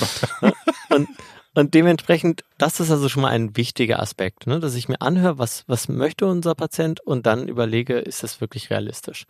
[0.90, 1.08] Und,
[1.52, 4.60] und dementsprechend, das ist also schon mal ein wichtiger Aspekt, ne?
[4.60, 8.70] dass ich mir anhöre, was, was möchte unser Patient und dann überlege, ist das wirklich
[8.70, 9.24] realistisch.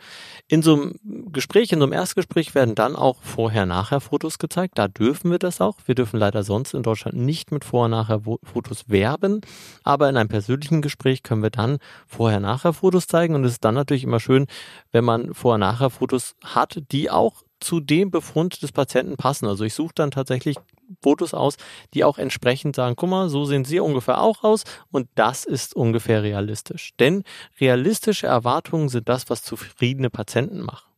[0.46, 4.76] In so einem Gespräch, in so einem Erstgespräch werden dann auch Vorher-Nachher-Fotos gezeigt.
[4.76, 5.78] Da dürfen wir das auch.
[5.86, 9.40] Wir dürfen leider sonst in Deutschland nicht mit Vorher-Nachher-Fotos werben.
[9.82, 13.34] Aber in einem persönlichen Gespräch können wir dann Vorher-Nachher-Fotos zeigen.
[13.34, 14.46] Und es ist dann natürlich immer schön,
[14.92, 19.46] wenn man Vorher-Nachher-Fotos hat, die auch zu dem Befund des Patienten passen.
[19.46, 20.56] Also ich suche dann tatsächlich
[21.02, 21.56] Fotos aus,
[21.94, 25.74] die auch entsprechend sagen, guck mal, so sehen sie ungefähr auch aus und das ist
[25.74, 26.90] ungefähr realistisch.
[26.98, 27.24] Denn
[27.60, 30.90] realistische Erwartungen sind das, was zufriedene Patienten machen.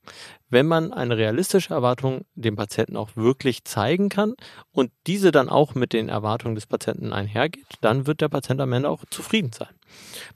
[0.50, 4.35] Wenn man eine realistische Erwartung dem Patienten auch wirklich zeigen kann
[4.70, 8.72] und diese dann auch mit den Erwartungen des Patienten einhergeht, dann wird der Patient am
[8.74, 9.70] Ende auch zufrieden sein.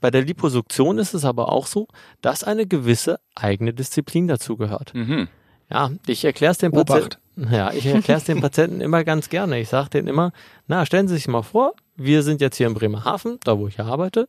[0.01, 1.87] Bei der Liposuktion ist es aber auch so,
[2.21, 4.93] dass eine gewisse eigene Disziplin dazugehört.
[4.95, 5.27] Mhm.
[5.69, 6.71] Ja, ich erkläre es dem.
[6.71, 7.26] Patienten.
[7.37, 9.59] Ja, ich erkläre es den Patienten immer ganz gerne.
[9.59, 10.31] Ich sage denen immer,
[10.65, 13.79] na, stellen Sie sich mal vor, wir sind jetzt hier in Bremerhaven, da wo ich
[13.79, 14.27] arbeite,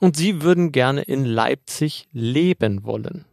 [0.00, 3.26] und Sie würden gerne in Leipzig leben wollen.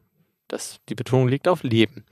[0.49, 2.03] Das, die Betonung liegt auf Leben.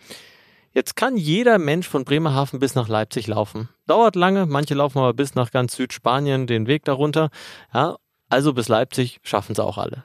[0.71, 3.69] Jetzt kann jeder Mensch von Bremerhaven bis nach Leipzig laufen.
[3.85, 7.29] Dauert lange, manche laufen aber bis nach ganz Südspanien den Weg darunter.
[7.73, 7.97] Ja,
[8.29, 10.03] also bis Leipzig schaffen sie auch alle.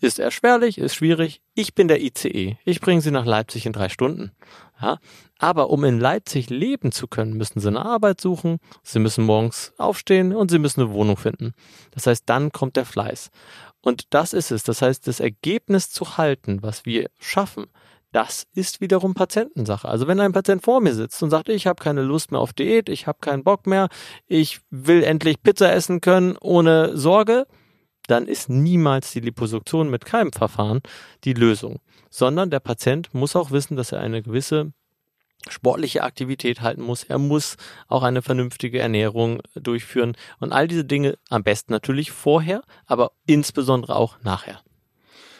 [0.00, 1.40] Ist erschwerlich, ist schwierig.
[1.54, 2.58] Ich bin der ICE.
[2.64, 4.32] Ich bringe sie nach Leipzig in drei Stunden.
[4.80, 4.98] Ja,
[5.38, 9.72] aber um in Leipzig leben zu können, müssen sie eine Arbeit suchen, sie müssen morgens
[9.78, 11.54] aufstehen und sie müssen eine Wohnung finden.
[11.92, 13.30] Das heißt, dann kommt der Fleiß.
[13.80, 14.64] Und das ist es.
[14.64, 17.66] Das heißt, das Ergebnis zu halten, was wir schaffen,
[18.12, 19.88] das ist wiederum Patientensache.
[19.88, 22.52] Also wenn ein Patient vor mir sitzt und sagt, ich habe keine Lust mehr auf
[22.52, 23.88] Diät, ich habe keinen Bock mehr,
[24.26, 27.46] ich will endlich Pizza essen können ohne Sorge,
[28.06, 30.80] dann ist niemals die Liposuktion mit keinem Verfahren
[31.24, 34.72] die Lösung, sondern der Patient muss auch wissen, dass er eine gewisse
[35.48, 37.04] sportliche Aktivität halten muss.
[37.04, 37.56] Er muss
[37.88, 43.96] auch eine vernünftige Ernährung durchführen und all diese Dinge am besten natürlich vorher, aber insbesondere
[43.96, 44.60] auch nachher.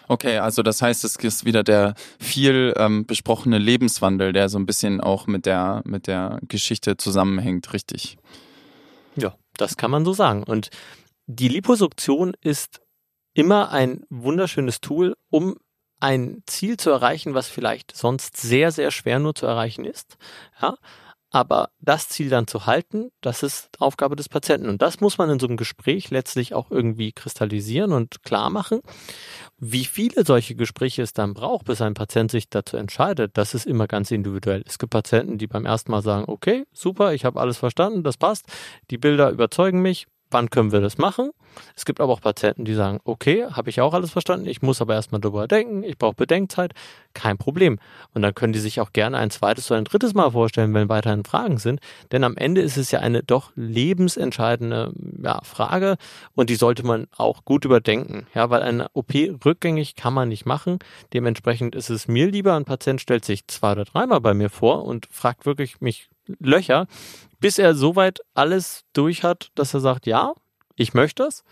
[0.09, 4.67] Okay, also das heißt, es ist wieder der viel ähm, besprochene Lebenswandel, der so ein
[4.67, 8.17] bisschen auch mit der mit der Geschichte zusammenhängt, richtig?
[9.17, 10.45] Ja, das kann man so sagen.
[10.45, 10.71] Und
[11.27, 12.81] die Liposuktion ist
[13.35, 15.57] immer ein wunderschönes Tool, um
[16.01, 20.17] ein Ziel zu erreichen, was vielleicht sonst sehr, sehr schwer nur zu erreichen ist.
[20.61, 20.77] Ja,
[21.31, 24.69] aber das Ziel dann zu halten, das ist Aufgabe des Patienten.
[24.69, 28.81] Und das muss man in so einem Gespräch letztlich auch irgendwie kristallisieren und klar machen.
[29.59, 33.67] Wie viele solche Gespräche es dann braucht, bis ein Patient sich dazu entscheidet, das ist
[33.67, 34.63] immer ganz individuell.
[34.67, 38.17] Es gibt Patienten, die beim ersten Mal sagen, okay, super, ich habe alles verstanden, das
[38.17, 38.47] passt,
[38.91, 41.31] die Bilder überzeugen mich, wann können wir das machen?
[41.75, 44.81] Es gibt aber auch Patienten, die sagen, okay, habe ich auch alles verstanden, ich muss
[44.81, 46.73] aber erstmal drüber denken, ich brauche Bedenkzeit,
[47.15, 47.79] kein Problem.
[48.13, 50.89] Und dann können die sich auch gerne ein zweites oder ein drittes Mal vorstellen, wenn
[50.89, 51.81] weiterhin Fragen sind,
[52.13, 55.97] denn am Ende ist es ja eine doch lebensentscheidende ja, Frage
[56.35, 60.47] und die sollte man auch gut überdenken, ja, weil eine OP rückgängig kann man nicht
[60.47, 60.79] machen.
[61.13, 64.85] Dementsprechend ist es mir lieber, ein Patient stellt sich zwei oder dreimal bei mir vor
[64.85, 66.09] und fragt wirklich mich
[66.41, 66.87] Löcher,
[67.41, 70.33] bis er soweit alles durch hat, dass er sagt, ja,
[70.77, 71.45] ich möchte das.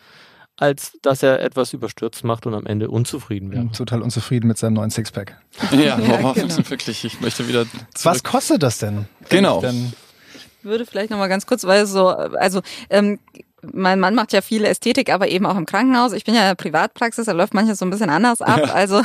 [0.57, 3.73] als dass er etwas überstürzt macht und am Ende unzufrieden wäre.
[3.73, 5.37] Total unzufrieden mit seinem neuen Sixpack.
[5.73, 6.37] Ja, ja genau.
[6.71, 7.05] wirklich.
[7.05, 7.85] Ich möchte wieder zurück.
[8.05, 9.07] Was kostet das denn?
[9.29, 9.61] Genau.
[9.61, 9.93] Denn
[10.65, 13.19] würde vielleicht noch mal ganz kurz, weil so, also ähm,
[13.73, 16.13] mein Mann macht ja viel Ästhetik, aber eben auch im Krankenhaus.
[16.13, 18.61] Ich bin ja in der Privatpraxis, da läuft manches so ein bisschen anders ab.
[18.67, 18.73] Ja.
[18.73, 19.03] Also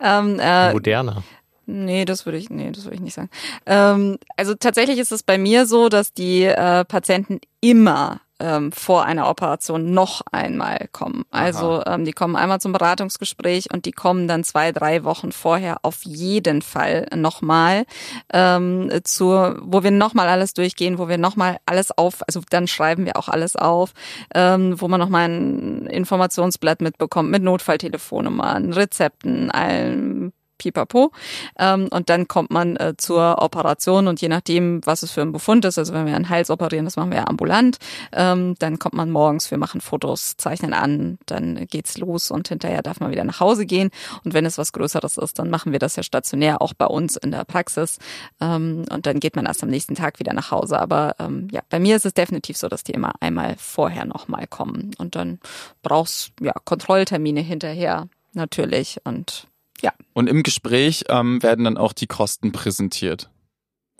[0.00, 1.22] ähm, äh, Moderner.
[1.66, 3.28] Nee, das würde ich, nee, das würde ich nicht sagen.
[3.66, 9.04] Ähm, also tatsächlich ist es bei mir so, dass die äh, Patienten immer ähm, vor
[9.04, 11.24] einer Operation noch einmal kommen.
[11.30, 15.78] Also ähm, die kommen einmal zum Beratungsgespräch und die kommen dann zwei, drei Wochen vorher
[15.82, 17.84] auf jeden Fall nochmal
[18.32, 23.06] ähm, zur, wo wir nochmal alles durchgehen, wo wir nochmal alles auf, also dann schreiben
[23.06, 23.92] wir auch alles auf,
[24.34, 31.12] ähm, wo man nochmal ein Informationsblatt mitbekommt mit Notfalltelefonnummern, Rezepten, allem Pipapo.
[31.58, 35.32] Ähm, und dann kommt man äh, zur Operation und je nachdem, was es für ein
[35.32, 37.78] Befund ist, also wenn wir einen Hals operieren, das machen wir ja ambulant,
[38.12, 42.82] ähm, dann kommt man morgens, wir machen Fotos, zeichnen an, dann geht's los und hinterher
[42.82, 43.90] darf man wieder nach Hause gehen.
[44.24, 47.16] Und wenn es was Größeres ist, dann machen wir das ja stationär auch bei uns
[47.16, 47.98] in der Praxis.
[48.40, 50.78] Ähm, und dann geht man erst am nächsten Tag wieder nach Hause.
[50.78, 54.46] Aber ähm, ja, bei mir ist es definitiv so, dass die immer einmal vorher nochmal
[54.46, 54.92] kommen.
[54.98, 55.38] Und dann
[55.82, 59.48] brauchst ja Kontrolltermine hinterher natürlich und
[59.82, 59.92] ja.
[60.12, 63.30] Und im Gespräch ähm, werden dann auch die Kosten präsentiert.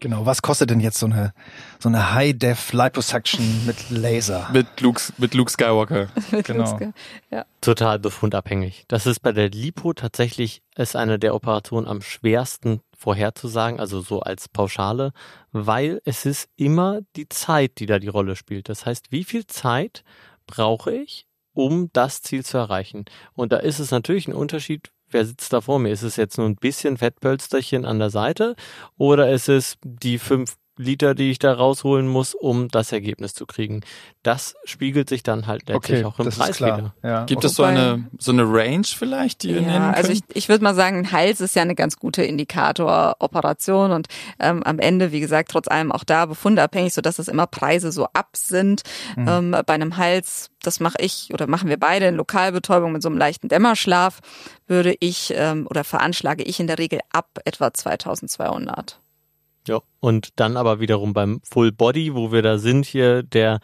[0.01, 1.33] genau, was kostet denn jetzt so eine
[1.79, 4.49] so eine High-Def Liposuction mit Laser?
[4.53, 6.09] Mit Luke, mit Luke Skywalker.
[6.45, 6.79] Genau.
[7.31, 7.45] Ja.
[7.61, 8.85] Total befundabhängig.
[8.89, 14.21] Das ist bei der Lipo tatsächlich ist eine der Operationen am schwersten vorherzusagen, also so
[14.21, 15.13] als Pauschale,
[15.53, 18.69] weil es ist immer die Zeit, die da die Rolle spielt.
[18.69, 20.03] Das heißt, wie viel Zeit
[20.47, 23.05] brauche ich, um das Ziel zu erreichen?
[23.35, 25.91] Und da ist es natürlich ein Unterschied, wer sitzt da vor mir?
[25.91, 28.57] Ist es jetzt nur ein bisschen Fettpölsterchen an der Seite
[28.99, 33.47] oder ist es die fünf Liter, die ich da rausholen muss, um das Ergebnis zu
[33.47, 33.83] kriegen?
[34.23, 36.79] Das spiegelt sich dann halt letztlich auch im das Preis ist klar.
[36.79, 36.95] wieder.
[37.03, 37.25] Ja.
[37.25, 37.47] Gibt okay.
[37.47, 39.97] es so eine, so eine Range vielleicht, die ihr nennen Ja, könnt?
[39.97, 44.09] also ich, ich würde mal sagen, ein Hals ist ja eine ganz gute Indikator-Operation und
[44.39, 47.93] ähm, am Ende, wie gesagt, trotz allem auch da befundabhängig, so dass es immer Preise
[47.93, 48.83] so ab sind.
[49.17, 49.29] Mhm.
[49.29, 53.09] Ähm, bei einem Hals, das mache ich oder machen wir beide in Lokalbetäubung mit so
[53.09, 54.21] einem leichten Dämmerschlaf,
[54.67, 59.01] würde ich ähm, oder veranschlage ich in der Regel ab etwa 2200.
[59.67, 63.59] Ja, und dann aber wiederum beim Full Body, wo wir da sind, hier der,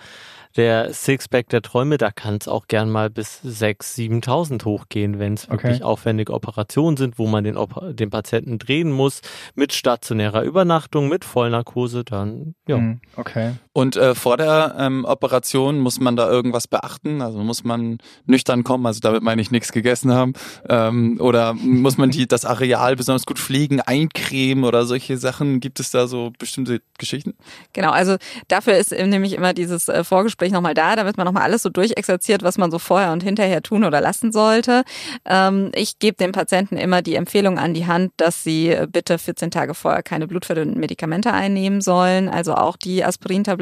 [0.56, 5.34] der Sixpack der Träume, da kann es auch gern mal bis 6.000, 7.000 hochgehen, wenn
[5.34, 5.62] es Okay.
[5.64, 7.56] wirklich aufwendige Operationen sind, wo man den,
[7.94, 9.20] den Patienten drehen muss,
[9.54, 12.76] mit stationärer Übernachtung, mit Vollnarkose, dann, ja.
[12.76, 13.52] Hm, Okay.
[13.74, 17.22] Und äh, vor der ähm, Operation muss man da irgendwas beachten?
[17.22, 20.34] Also muss man nüchtern kommen, also damit meine ich nichts gegessen haben?
[20.68, 25.60] Ähm, oder muss man die, das Areal besonders gut pflegen, eincremen oder solche Sachen?
[25.60, 27.34] Gibt es da so bestimmte Geschichten?
[27.72, 28.16] Genau, also
[28.48, 32.42] dafür ist nämlich immer dieses äh, Vorgespräch nochmal da, damit man nochmal alles so durchexerziert,
[32.42, 34.84] was man so vorher und hinterher tun oder lassen sollte.
[35.24, 39.16] Ähm, ich gebe den Patienten immer die Empfehlung an die Hand, dass sie äh, bitte
[39.16, 42.28] 14 Tage vorher keine blutverdünnenden Medikamente einnehmen sollen.
[42.28, 43.02] Also auch die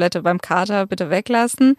[0.01, 1.75] Aspirintablette beim Kater bitte weglassen.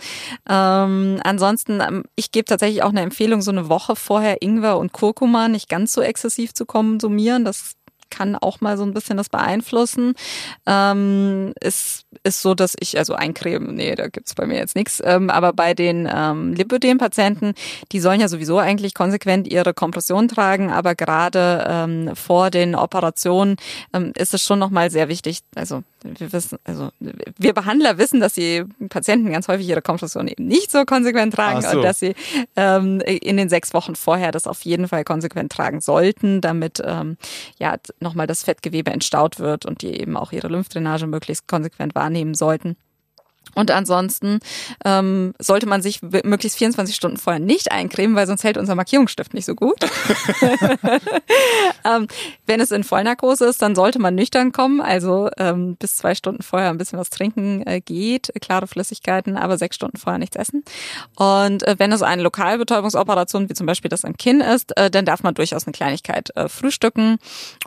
[0.48, 4.92] Ähm, ansonsten, ähm, ich gebe tatsächlich auch eine Empfehlung, so eine Woche vorher Ingwer und
[4.92, 7.44] Kurkuma nicht ganz so exzessiv zu konsumieren.
[7.44, 7.74] Das
[8.12, 10.14] kann auch mal so ein bisschen das beeinflussen.
[10.66, 15.02] Ähm, es ist so, dass ich, also eincremen, nee, da gibt's bei mir jetzt nichts,
[15.04, 17.54] ähm, aber bei den ähm, Lipödem-Patienten,
[17.90, 23.56] die sollen ja sowieso eigentlich konsequent ihre Kompression tragen, aber gerade ähm, vor den Operationen
[23.94, 26.90] ähm, ist es schon nochmal sehr wichtig, also wir wissen, also
[27.38, 31.62] wir Behandler wissen, dass die Patienten ganz häufig ihre Kompression eben nicht so konsequent tragen
[31.62, 31.76] so.
[31.76, 32.14] und dass sie
[32.56, 37.16] ähm, in den sechs Wochen vorher das auf jeden Fall konsequent tragen sollten, damit ähm,
[37.58, 42.34] ja nochmal das Fettgewebe entstaut wird und die eben auch ihre Lymphdrainage möglichst konsequent wahrnehmen
[42.34, 42.76] sollten.
[43.54, 44.40] Und ansonsten
[44.84, 49.34] ähm, sollte man sich möglichst 24 Stunden vorher nicht eincremen, weil sonst hält unser Markierungsstift
[49.34, 49.78] nicht so gut.
[51.84, 52.06] ähm,
[52.46, 56.42] wenn es in Vollnarkose ist, dann sollte man nüchtern kommen, also ähm, bis zwei Stunden
[56.42, 60.64] vorher ein bisschen was trinken äh, geht, klare Flüssigkeiten, aber sechs Stunden vorher nichts essen.
[61.16, 65.04] Und äh, wenn es eine Lokalbetäubungsoperation, wie zum Beispiel das am Kinn ist, äh, dann
[65.04, 67.18] darf man durchaus eine Kleinigkeit äh, frühstücken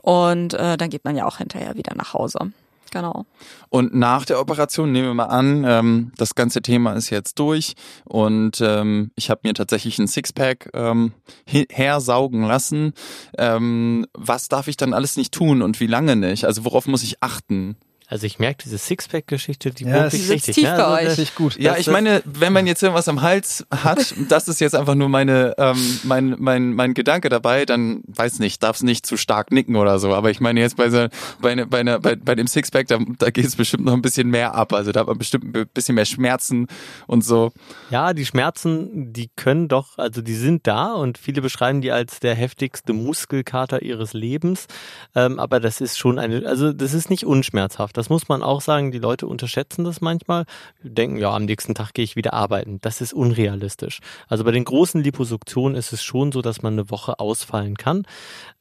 [0.01, 2.51] und äh, dann geht man ja auch hinterher wieder nach Hause.
[2.95, 3.25] Genau.
[3.67, 7.73] Und nach der Operation nehmen wir mal an, ähm, das ganze Thema ist jetzt durch
[8.05, 11.11] und ähm, ich habe mir tatsächlich ein Sixpack ähm,
[11.45, 12.93] he- hersaugen lassen.
[13.37, 16.45] Ähm, was darf ich dann alles nicht tun und wie lange nicht?
[16.45, 17.75] Also worauf muss ich achten?
[18.07, 20.55] Also ich merke diese Sixpack-Geschichte, die Ja, wirklich richtig.
[20.55, 20.75] tief ne?
[20.77, 21.07] bei Also euch.
[21.17, 21.57] Richtig gut.
[21.59, 24.93] Ja, Das ich meine, wenn man jetzt irgendwas am Hals hat, das ist jetzt einfach
[24.95, 29.17] nur meine, ähm, mein, mein, mein Gedanke dabei, dann weiß nicht, darf es nicht zu
[29.17, 30.13] stark nicken oder so.
[30.13, 31.07] Aber ich meine jetzt bei, so,
[31.41, 34.01] bei, einer- bei, einer, bei, bei dem Sixpack, da, da geht es bestimmt noch ein
[34.03, 34.73] bisschen mehr ab.
[34.73, 36.67] Also da hat man bestimmt ein bisschen mehr Schmerzen
[37.07, 37.51] und so.
[37.89, 42.19] Ja, die Schmerzen, die können doch, also die sind da und viele beschreiben die als
[42.19, 44.67] der heftigste Muskelkater ihres Lebens.
[45.15, 47.94] Ähm, aber das ist schon eine, also das ist nicht unschmerzhaft.
[47.97, 48.91] Das muss man auch sagen.
[48.91, 50.45] Die Leute unterschätzen das manchmal.
[50.83, 52.79] Denken, ja, am nächsten Tag gehe ich wieder arbeiten.
[52.81, 53.99] Das ist unrealistisch.
[54.27, 58.03] Also bei den großen Liposuktionen ist es schon so, dass man eine Woche ausfallen kann.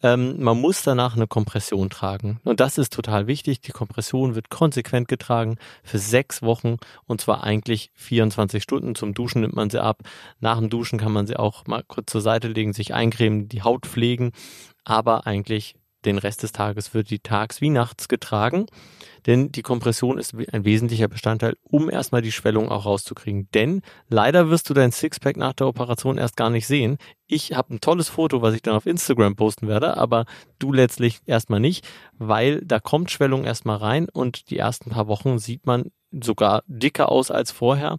[0.03, 2.41] Ähm, man muss danach eine Kompression tragen.
[2.45, 3.61] Und das ist total wichtig.
[3.61, 8.95] Die Kompression wird konsequent getragen für sechs Wochen und zwar eigentlich 24 Stunden.
[8.95, 10.03] Zum Duschen nimmt man sie ab.
[10.41, 13.63] Nach dem Duschen kann man sie auch mal kurz zur Seite legen, sich eincremen, die
[13.63, 14.33] Haut pflegen.
[14.85, 18.67] Aber eigentlich den Rest des Tages wird die tags wie nachts getragen.
[19.27, 23.49] Denn die Kompression ist ein wesentlicher Bestandteil, um erstmal die Schwellung auch rauszukriegen.
[23.55, 26.99] Denn leider wirst du dein Sixpack nach der Operation erst gar nicht sehen.
[27.27, 30.27] Ich habe ein tolles Foto, was ich dann auf Instagram posten werde, aber
[30.59, 31.87] du letztlich erstmal nicht,
[32.19, 37.11] weil da kommt Schwellung erstmal rein und die ersten paar Wochen sieht man sogar dicker
[37.11, 37.97] aus als vorher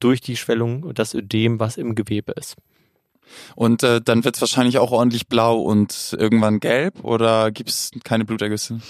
[0.00, 2.56] durch die Schwellung und das Ödem, was im Gewebe ist.
[3.54, 7.90] Und äh, dann wird es wahrscheinlich auch ordentlich blau und irgendwann gelb oder gibt es
[8.04, 8.80] keine Blutergüsse?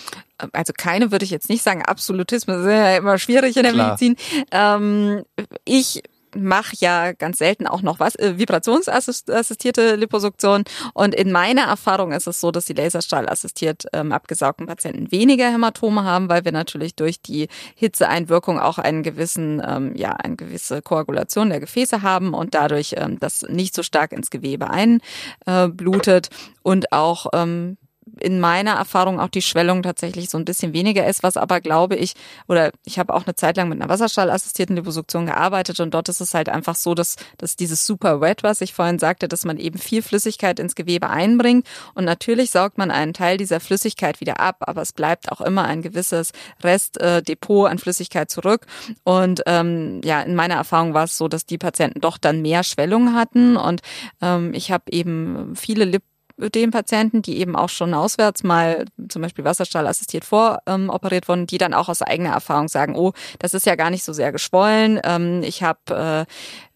[0.52, 1.82] also keine würde ich jetzt nicht sagen.
[1.82, 3.86] Absolutismus ist ja immer schwierig in der Klar.
[3.86, 4.16] Medizin.
[4.50, 5.24] Ähm,
[5.64, 6.02] ich
[6.34, 10.64] mache ja ganz selten auch noch was, äh, vibrationsassistierte Liposuktion.
[10.92, 16.04] Und in meiner Erfahrung ist es so, dass die Laserstrahl-assistiert ähm, abgesaugten Patienten weniger Hämatome
[16.04, 21.50] haben, weil wir natürlich durch die Hitzeeinwirkung auch einen gewissen, ähm, ja, eine gewisse Koagulation
[21.50, 26.30] der Gefäße haben und dadurch ähm, das nicht so stark ins Gewebe einblutet
[26.62, 27.76] und auch ähm,
[28.20, 31.96] in meiner Erfahrung auch die Schwellung tatsächlich so ein bisschen weniger ist, was aber glaube
[31.96, 32.14] ich,
[32.48, 36.20] oder ich habe auch eine Zeit lang mit einer wasserstrahlassistierten Liposuktion gearbeitet und dort ist
[36.20, 39.58] es halt einfach so, dass, dass dieses Super Wet, was ich vorhin sagte, dass man
[39.58, 44.40] eben viel Flüssigkeit ins Gewebe einbringt und natürlich saugt man einen Teil dieser Flüssigkeit wieder
[44.40, 48.66] ab, aber es bleibt auch immer ein gewisses Restdepot äh, an Flüssigkeit zurück
[49.04, 52.64] und ähm, ja, in meiner Erfahrung war es so, dass die Patienten doch dann mehr
[52.64, 53.82] Schwellung hatten und
[54.20, 56.02] ähm, ich habe eben viele Lip
[56.36, 61.58] den Patienten, die eben auch schon auswärts mal zum Beispiel Wasserstrahl assistiert voroperiert wurden, die
[61.58, 65.00] dann auch aus eigener Erfahrung sagen, oh, das ist ja gar nicht so sehr geschwollen,
[65.04, 66.26] ähm, ich habe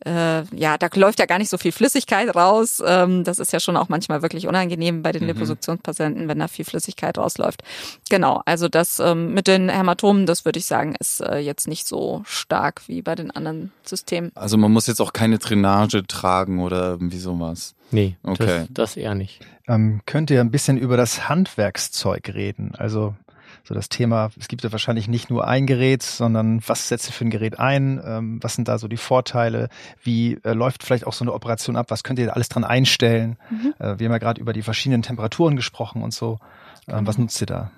[0.05, 2.81] äh, äh, ja, da läuft ja gar nicht so viel Flüssigkeit raus.
[2.87, 5.29] Ähm, das ist ja schon auch manchmal wirklich unangenehm bei den Mhm.
[5.29, 7.63] Liposuktionspatienten, wenn da viel Flüssigkeit rausläuft.
[8.09, 11.87] Genau, also das ähm, mit den Hämatomen, das würde ich sagen, ist äh, jetzt nicht
[11.87, 14.31] so stark wie bei den anderen Systemen.
[14.35, 17.75] Also man muss jetzt auch keine Drainage tragen oder irgendwie sowas.
[17.91, 18.47] Nee, Okay.
[18.47, 19.41] das, das eher nicht.
[19.67, 22.73] Ähm, könnt ihr ein bisschen über das Handwerkszeug reden?
[22.77, 23.15] Also
[23.65, 27.13] so das Thema, es gibt ja wahrscheinlich nicht nur ein Gerät, sondern was setzt ihr
[27.13, 28.01] für ein Gerät ein?
[28.05, 29.69] Ähm, was sind da so die Vorteile?
[30.03, 31.87] Wie äh, läuft vielleicht auch so eine Operation ab?
[31.91, 33.37] Was könnt ihr da alles dran einstellen?
[33.79, 36.39] Äh, wir haben ja gerade über die verschiedenen Temperaturen gesprochen und so.
[36.89, 37.71] Ähm, was nutzt ihr da?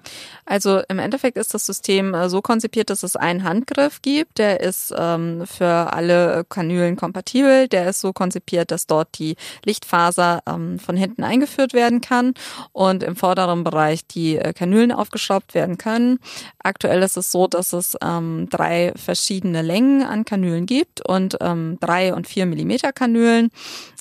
[0.44, 4.38] Also im Endeffekt ist das System äh, so konzipiert, dass es einen Handgriff gibt.
[4.38, 7.68] Der ist ähm, für alle Kanülen kompatibel.
[7.68, 12.34] Der ist so konzipiert, dass dort die Lichtfaser ähm, von hinten eingeführt werden kann
[12.72, 16.18] und im vorderen Bereich die äh, Kanülen aufgeschraubt werden können.
[16.62, 21.78] Aktuell ist es so, dass es ähm, drei verschiedene Längen an Kanülen gibt und ähm,
[21.80, 23.50] drei und vier Millimeter Kanülen.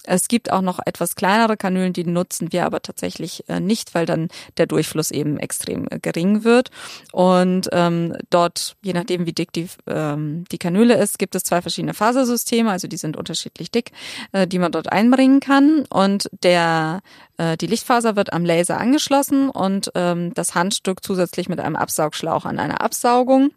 [0.05, 4.05] Es gibt auch noch etwas kleinere Kanülen, die nutzen wir aber tatsächlich äh, nicht, weil
[4.05, 6.69] dann der Durchfluss eben extrem äh, gering wird.
[7.11, 11.61] Und ähm, dort, je nachdem wie dick die, ähm, die Kanüle ist, gibt es zwei
[11.61, 13.91] verschiedene Fasersysteme, also die sind unterschiedlich dick,
[14.31, 15.85] äh, die man dort einbringen kann.
[15.89, 17.01] Und der
[17.37, 22.45] äh, die Lichtfaser wird am Laser angeschlossen und ähm, das Handstück zusätzlich mit einem Absaugschlauch
[22.45, 23.51] an einer Absaugung.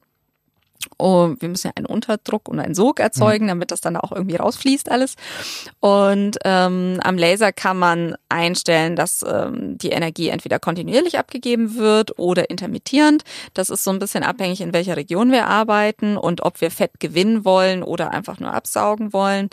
[0.99, 4.37] Oh, wir müssen ja einen Unterdruck und einen Sog erzeugen, damit das dann auch irgendwie
[4.37, 5.16] rausfließt alles.
[5.81, 12.18] Und ähm, am Laser kann man einstellen, dass ähm, die Energie entweder kontinuierlich abgegeben wird
[12.18, 13.25] oder intermittierend.
[13.55, 17.01] Das ist so ein bisschen abhängig, in welcher Region wir arbeiten und ob wir Fett
[17.01, 19.49] gewinnen wollen oder einfach nur absaugen wollen.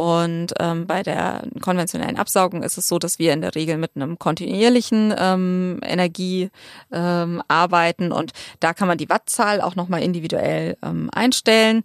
[0.00, 3.96] Und ähm, bei der konventionellen Absaugung ist es so, dass wir in der Regel mit
[3.96, 6.48] einem kontinuierlichen ähm, Energie
[6.90, 11.82] ähm, arbeiten und da kann man die Wattzahl auch nochmal individuell ähm, einstellen.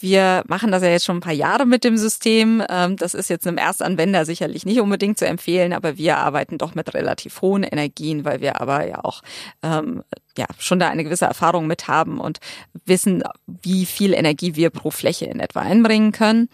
[0.00, 2.60] Wir machen das ja jetzt schon ein paar Jahre mit dem System.
[2.68, 6.74] Ähm, Das ist jetzt einem Erstanwender sicherlich nicht unbedingt zu empfehlen, aber wir arbeiten doch
[6.74, 9.22] mit relativ hohen Energien, weil wir aber ja auch
[9.62, 10.02] ähm,
[10.38, 12.38] ja schon da eine gewisse Erfahrung mit haben und
[12.84, 16.48] wissen, wie viel Energie wir pro Fläche in etwa einbringen können.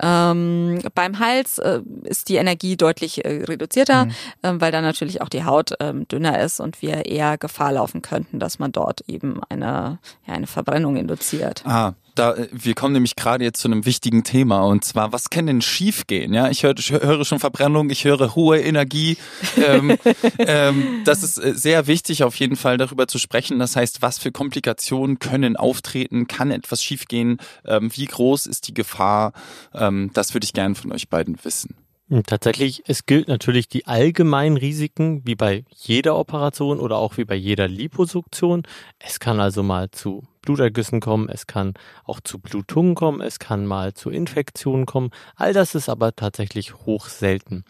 [0.00, 4.12] Ähm, beim Hals äh, ist die Energie deutlich äh, reduzierter, mhm.
[4.42, 8.02] ähm, weil dann natürlich auch die Haut ähm, dünner ist und wir eher Gefahr laufen
[8.02, 11.62] könnten, dass man dort eben eine, ja, eine Verbrennung induziert.
[11.64, 15.46] Ah, da, wir kommen nämlich gerade jetzt zu einem wichtigen Thema und zwar, was kann
[15.46, 16.32] denn schiefgehen?
[16.32, 19.18] Ja, ich, hör, ich höre schon Verbrennung, ich höre hohe Energie.
[19.56, 19.96] ähm,
[20.38, 23.25] ähm, das ist äh, sehr wichtig, auf jeden Fall darüber zu sprechen.
[23.28, 26.26] Das heißt, was für Komplikationen können auftreten?
[26.26, 27.38] Kann etwas schiefgehen?
[27.64, 29.32] Ähm, wie groß ist die Gefahr?
[29.74, 31.76] Ähm, das würde ich gerne von euch beiden wissen.
[32.08, 37.24] Hm, tatsächlich, es gilt natürlich die allgemeinen Risiken, wie bei jeder Operation oder auch wie
[37.24, 38.62] bei jeder Liposuktion.
[39.00, 41.74] Es kann also mal zu Blutergüssen kommen, es kann
[42.04, 45.10] auch zu Blutungen kommen, es kann mal zu Infektionen kommen.
[45.34, 47.64] All das ist aber tatsächlich hoch selten.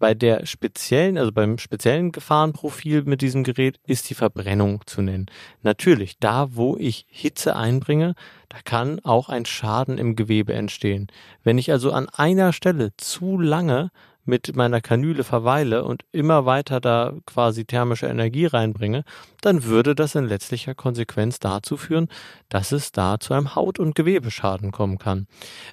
[0.00, 5.26] Bei der speziellen, also beim speziellen Gefahrenprofil mit diesem Gerät ist die Verbrennung zu nennen.
[5.62, 8.14] Natürlich, da wo ich Hitze einbringe,
[8.48, 11.08] da kann auch ein Schaden im Gewebe entstehen.
[11.44, 13.90] Wenn ich also an einer Stelle zu lange
[14.24, 19.04] mit meiner Kanüle verweile und immer weiter da quasi thermische Energie reinbringe,
[19.40, 22.08] dann würde das in letztlicher Konsequenz dazu führen,
[22.48, 25.26] dass es da zu einem Haut- und Gewebeschaden kommen kann.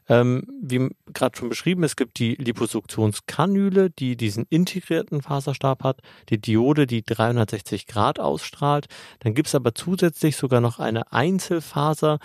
[0.08, 6.40] Ähm, wie gerade schon beschrieben, es gibt die Liposuktionskanüle, die diesen integrierten Faserstab hat, die
[6.40, 8.88] Diode, die 360 Grad ausstrahlt.
[9.20, 12.20] Dann gibt es aber zusätzlich sogar noch eine Einzelfaser,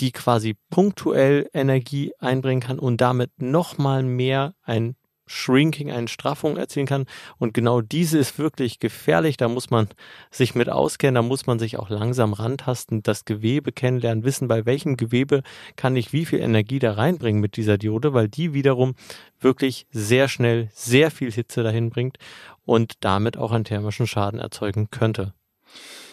[0.00, 4.96] die quasi punktuell Energie einbringen kann und damit nochmal mehr ein
[5.26, 7.06] Shrinking, eine Straffung erzielen kann.
[7.38, 9.36] Und genau diese ist wirklich gefährlich.
[9.36, 9.88] Da muss man
[10.30, 11.16] sich mit auskennen.
[11.16, 15.42] Da muss man sich auch langsam rantasten, das Gewebe kennenlernen, wissen, bei welchem Gewebe
[15.76, 18.94] kann ich wie viel Energie da reinbringen mit dieser Diode, weil die wiederum
[19.40, 22.18] wirklich sehr schnell sehr viel Hitze dahin bringt
[22.64, 25.34] und damit auch einen thermischen Schaden erzeugen könnte.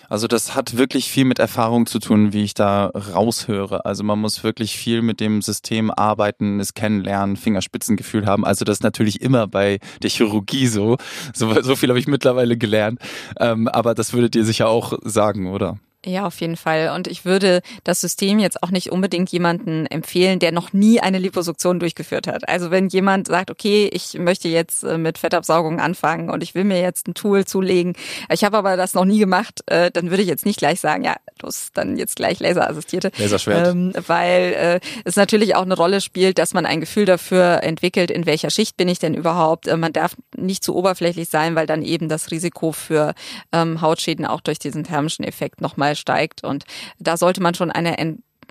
[0.09, 3.85] Also das hat wirklich viel mit Erfahrung zu tun, wie ich da raushöre.
[3.85, 8.45] Also man muss wirklich viel mit dem System arbeiten, es kennenlernen, Fingerspitzengefühl haben.
[8.45, 10.97] Also das ist natürlich immer bei der Chirurgie so.
[11.33, 12.99] So, so viel habe ich mittlerweile gelernt.
[13.39, 15.79] Ähm, aber das würdet ihr sicher auch sagen, oder?
[16.05, 16.91] Ja, auf jeden Fall.
[16.93, 21.17] Und ich würde das System jetzt auch nicht unbedingt jemanden empfehlen, der noch nie eine
[21.17, 22.49] Liposuktion durchgeführt hat.
[22.49, 26.65] Also wenn jemand sagt, okay, ich möchte jetzt äh, mit Fettabsaugung anfangen und ich will
[26.65, 27.93] mir jetzt ein Tool zulegen,
[28.29, 31.05] ich habe aber das noch nie gemacht, äh, dann würde ich jetzt nicht gleich sagen,
[31.05, 33.11] ja, los, dann jetzt gleich Laserassistierte.
[33.17, 33.69] Laserschwert.
[33.69, 38.11] Ähm, weil äh, es natürlich auch eine Rolle spielt, dass man ein Gefühl dafür entwickelt,
[38.11, 39.67] in welcher Schicht bin ich denn überhaupt.
[39.67, 43.13] Äh, man darf nicht zu oberflächlich sein, weil dann eben das Risiko für
[43.53, 46.43] ähm, Hautschäden auch durch diesen thermischen Effekt nochmal steigt.
[46.43, 46.65] Und
[46.99, 47.97] da sollte man schon eine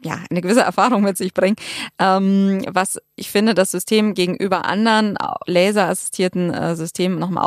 [0.05, 1.57] ja, eine gewisse Erfahrung mit sich bringen.
[1.99, 5.17] Ähm, was ich finde, das System gegenüber anderen
[5.47, 7.45] laserassistierten äh, Systemen nochmal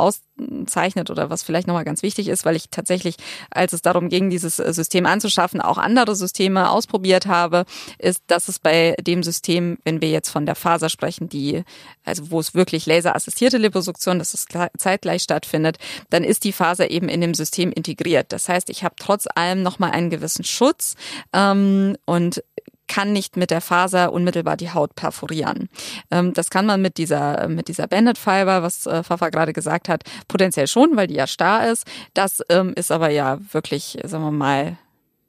[0.65, 3.15] auszeichnet oder was vielleicht nochmal ganz wichtig ist, weil ich tatsächlich,
[3.49, 7.65] als es darum ging, dieses System anzuschaffen, auch andere Systeme ausprobiert habe,
[7.97, 11.63] ist, dass es bei dem System, wenn wir jetzt von der Faser sprechen, die,
[12.03, 14.45] also wo es wirklich laserassistierte Liposuktion, dass es
[14.77, 15.77] zeitgleich stattfindet,
[16.09, 18.31] dann ist die Faser eben in dem System integriert.
[18.31, 20.95] Das heißt, ich habe trotz allem nochmal einen gewissen Schutz
[21.33, 22.43] ähm, und
[22.87, 25.69] kann nicht mit der Faser unmittelbar die Haut perforieren.
[26.11, 29.89] Ähm, das kann man mit dieser, mit dieser Banded Fiber, was äh, Fafa gerade gesagt
[29.89, 31.85] hat, potenziell schon, weil die ja starr ist.
[32.13, 34.77] Das ähm, ist aber ja wirklich, sagen wir mal,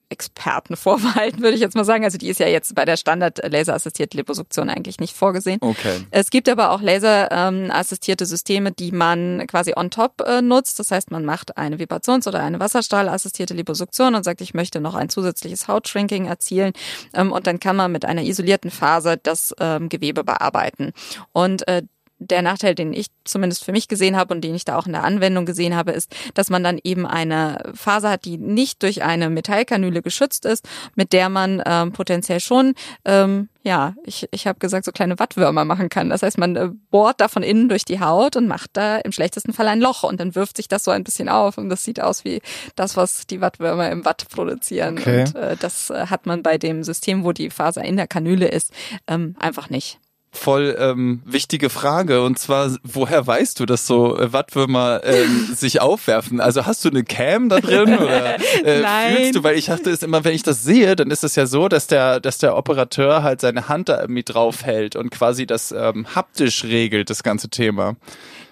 [0.08, 2.04] Experten vorbehalten, würde ich jetzt mal sagen.
[2.04, 5.58] Also die ist ja jetzt bei der Standard laserassistierten Liposuktion eigentlich nicht vorgesehen.
[5.60, 6.06] Okay.
[6.10, 10.78] Es gibt aber auch laserassistierte ähm, Systeme, die man quasi on top äh, nutzt.
[10.78, 14.94] Das heißt, man macht eine Vibrations- oder eine Wasserstrahlassistierte Liposuktion und sagt, ich möchte noch
[14.94, 16.72] ein zusätzliches Hautshrinking erzielen.
[17.14, 20.92] Ähm, und dann kann man mit einer isolierten Phase das ähm, Gewebe bearbeiten.
[21.32, 21.82] Und äh,
[22.18, 24.92] der Nachteil, den ich zumindest für mich gesehen habe und den ich da auch in
[24.92, 29.02] der Anwendung gesehen habe, ist, dass man dann eben eine Phase hat, die nicht durch
[29.02, 34.58] eine Metallkanüle geschützt ist, mit der man ähm, potenziell schon, ähm, ja, ich, ich habe
[34.58, 36.08] gesagt, so kleine Wattwürmer machen kann.
[36.08, 39.12] Das heißt, man äh, bohrt da von innen durch die Haut und macht da im
[39.12, 41.84] schlechtesten Fall ein Loch und dann wirft sich das so ein bisschen auf und das
[41.84, 42.40] sieht aus wie
[42.76, 44.98] das, was die Wattwürmer im Watt produzieren.
[44.98, 45.22] Okay.
[45.22, 48.48] Und äh, das äh, hat man bei dem System, wo die Faser in der Kanüle
[48.48, 48.72] ist,
[49.06, 49.98] ähm, einfach nicht
[50.36, 55.80] voll ähm, wichtige Frage und zwar, woher weißt du, dass so äh, Wattwürmer ähm, sich
[55.80, 56.40] aufwerfen?
[56.40, 59.16] Also hast du eine Cam da drin oder äh, Nein.
[59.16, 59.44] fühlst du?
[59.44, 61.86] Weil ich dachte, ist immer, wenn ich das sehe, dann ist es ja so, dass
[61.86, 66.06] der, dass der Operateur halt seine Hand da irgendwie drauf hält und quasi das ähm,
[66.14, 67.96] haptisch regelt, das ganze Thema.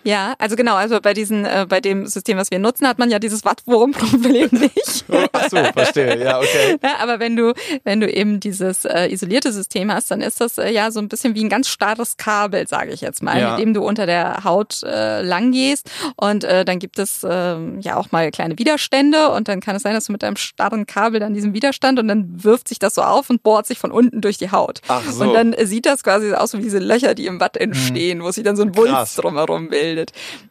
[0.05, 3.11] Ja, also genau, also bei diesen, äh, bei dem System, was wir nutzen, hat man
[3.11, 5.05] ja dieses Wattwurm-Problem nicht.
[5.33, 6.77] Ach so, verstehe, ja, okay.
[6.83, 10.59] Ja, aber wenn du, wenn du eben dieses äh, isolierte System hast, dann ist das
[10.59, 13.51] äh, ja so ein bisschen wie ein ganz starres Kabel, sage ich jetzt mal, Ja.
[13.53, 15.91] mit dem du unter der Haut äh, lang gehst.
[16.17, 19.83] Und äh, dann gibt es äh, ja auch mal kleine Widerstände und dann kann es
[19.83, 22.95] sein, dass du mit deinem starren Kabel dann diesen Widerstand und dann wirft sich das
[22.95, 24.81] so auf und bohrt sich von unten durch die Haut.
[24.89, 25.25] Ach so.
[25.25, 28.45] Und dann sieht das quasi aus wie diese Löcher, die im Watt entstehen, wo sich
[28.45, 28.85] dann so ein Krass.
[28.85, 29.94] Wulst drumherum bildet.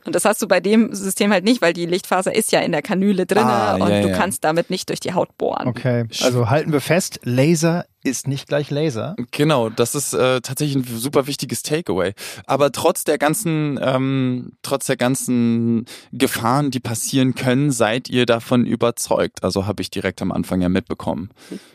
[0.05, 2.71] Und das hast du bei dem System halt nicht, weil die Lichtfaser ist ja in
[2.71, 4.17] der Kanüle drinne Ah, und ja, du ja.
[4.17, 5.67] kannst damit nicht durch die Haut bohren.
[5.67, 9.15] Okay, also halten wir fest, Laser ist nicht gleich Laser.
[9.31, 12.13] Genau, das ist äh, tatsächlich ein super wichtiges Takeaway.
[12.45, 18.65] Aber trotz der ganzen, ähm, trotz der ganzen Gefahren, die passieren können, seid ihr davon
[18.65, 19.43] überzeugt.
[19.43, 21.29] Also habe ich direkt am Anfang ja mitbekommen.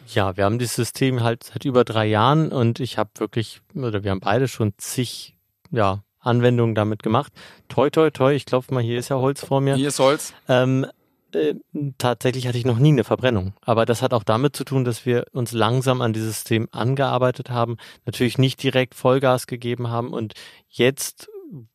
[0.06, 4.04] Ja, wir haben dieses System halt seit über drei Jahren und ich habe wirklich, oder
[4.04, 5.34] wir haben beide schon zig,
[5.70, 7.32] ja, Anwendungen damit gemacht.
[7.68, 9.76] Toi, toi, toi, ich klopfe mal, hier ist ja Holz vor mir.
[9.76, 10.34] Hier ist Holz.
[10.48, 10.86] Ähm,
[11.32, 11.54] äh,
[11.98, 13.52] tatsächlich hatte ich noch nie eine Verbrennung.
[13.60, 17.50] Aber das hat auch damit zu tun, dass wir uns langsam an dieses System angearbeitet
[17.50, 20.34] haben, natürlich nicht direkt Vollgas gegeben haben und
[20.68, 21.28] jetzt,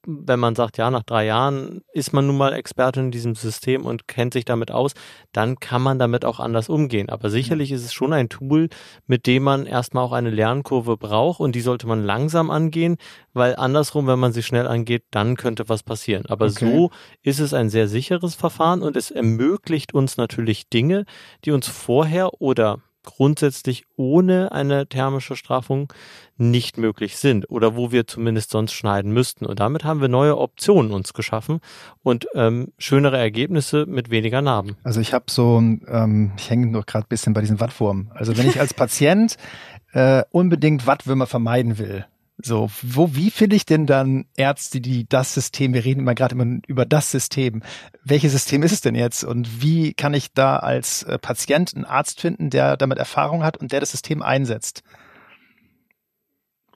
[0.05, 3.85] wenn man sagt, ja, nach drei Jahren ist man nun mal Experte in diesem System
[3.85, 4.93] und kennt sich damit aus,
[5.31, 7.09] dann kann man damit auch anders umgehen.
[7.09, 8.69] Aber sicherlich ist es schon ein Tool,
[9.07, 12.97] mit dem man erstmal auch eine Lernkurve braucht und die sollte man langsam angehen,
[13.33, 16.25] weil andersrum, wenn man sie schnell angeht, dann könnte was passieren.
[16.27, 16.65] Aber Okay.
[16.65, 16.91] so
[17.23, 21.05] ist es ein sehr sicheres Verfahren und es ermöglicht uns natürlich Dinge,
[21.45, 25.91] die uns vorher oder grundsätzlich ohne eine thermische Straffung
[26.37, 29.45] nicht möglich sind oder wo wir zumindest sonst schneiden müssten.
[29.45, 31.59] Und damit haben wir neue Optionen uns geschaffen
[32.01, 34.77] und ähm, schönere Ergebnisse mit weniger Narben.
[34.83, 38.11] Also ich habe so, ähm, ich hänge noch gerade ein bisschen bei diesem Wattwurm.
[38.13, 39.37] Also wenn ich als Patient
[39.93, 42.05] äh, unbedingt Wattwürmer vermeiden will,
[42.37, 46.33] so, wo, wie finde ich denn dann Ärzte, die das System, wir reden immer gerade
[46.35, 47.61] immer über das System.
[48.03, 49.23] Welches System ist es denn jetzt?
[49.23, 53.57] Und wie kann ich da als äh, Patient einen Arzt finden, der damit Erfahrung hat
[53.57, 54.81] und der das System einsetzt?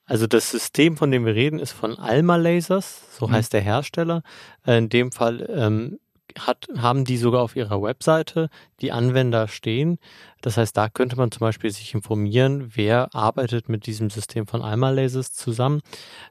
[0.05, 3.31] Also das System, von dem wir reden, ist von Alma Lasers, so Mhm.
[3.33, 4.23] heißt der Hersteller.
[4.65, 5.99] Äh, In dem Fall ähm,
[6.39, 8.49] hat, haben die sogar auf ihrer Webseite
[8.81, 9.97] die Anwender stehen.
[10.41, 14.61] Das heißt, da könnte man zum Beispiel sich informieren, wer arbeitet mit diesem System von
[14.61, 15.81] Alma Lasers zusammen.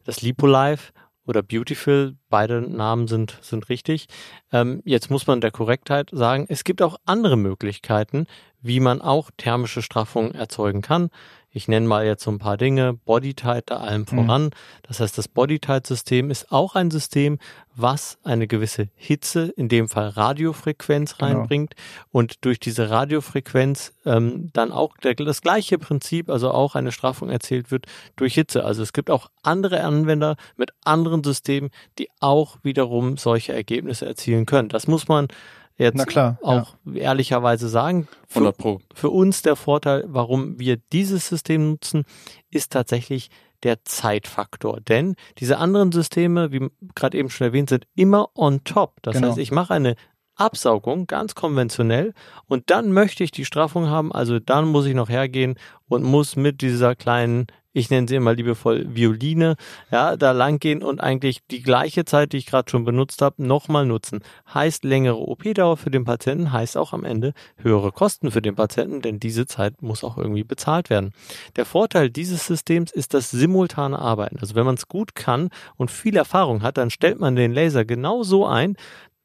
[0.04, 0.92] Das Lipolife
[1.26, 4.06] oder Beautiful, beide Namen sind, sind richtig.
[4.52, 8.26] Ähm, jetzt muss man der Korrektheit sagen, es gibt auch andere Möglichkeiten,
[8.60, 11.10] wie man auch thermische Straffung erzeugen kann.
[11.56, 12.92] Ich nenne mal jetzt so ein paar Dinge.
[13.06, 14.50] Bodytight da allem voran.
[14.82, 17.38] Das heißt, das Bodytight-System ist auch ein System,
[17.74, 21.38] was eine gewisse Hitze, in dem Fall Radiofrequenz Genau.
[21.38, 21.74] reinbringt
[22.12, 27.30] und durch diese Radiofrequenz ähm, dann auch der, das gleiche Prinzip, also auch eine Straffung
[27.30, 27.86] erzielt wird
[28.16, 28.62] durch Hitze.
[28.62, 34.44] Also es gibt auch andere Anwender mit anderen Systemen, die auch wiederum solche Ergebnisse erzielen
[34.44, 34.68] können.
[34.68, 35.28] Das muss man
[35.76, 38.08] jetzt Na klar, auch ehrlicherweise sagen.
[38.28, 38.80] Für, 100 Pro.
[38.94, 42.04] für uns der Vorteil, warum wir dieses System nutzen,
[42.50, 43.30] ist tatsächlich
[43.62, 44.80] der Zeitfaktor.
[44.80, 48.96] Denn diese anderen Systeme, wie gerade eben schon erwähnt, sind immer on top.
[49.02, 49.28] Das Genau.
[49.28, 49.96] heißt, ich mache eine
[50.36, 52.12] Absaugung, ganz konventionell,
[52.46, 55.58] und dann möchte ich die Straffung haben, also dann muss ich noch hergehen
[55.88, 57.46] und muss mit dieser kleinen,
[57.76, 59.56] ich nenne sie immer liebevoll Violine,
[59.90, 63.84] ja, da langgehen und eigentlich die gleiche Zeit, die ich gerade schon benutzt habe, nochmal
[63.84, 64.20] nutzen.
[64.52, 69.02] Heißt längere OP-Dauer für den Patienten, heißt auch am Ende höhere Kosten für den Patienten,
[69.02, 71.12] denn diese Zeit muss auch irgendwie bezahlt werden.
[71.56, 74.38] Der Vorteil dieses Systems ist das simultane Arbeiten.
[74.40, 77.84] Also wenn man es gut kann und viel Erfahrung hat, dann stellt man den Laser
[77.84, 78.76] genau so ein,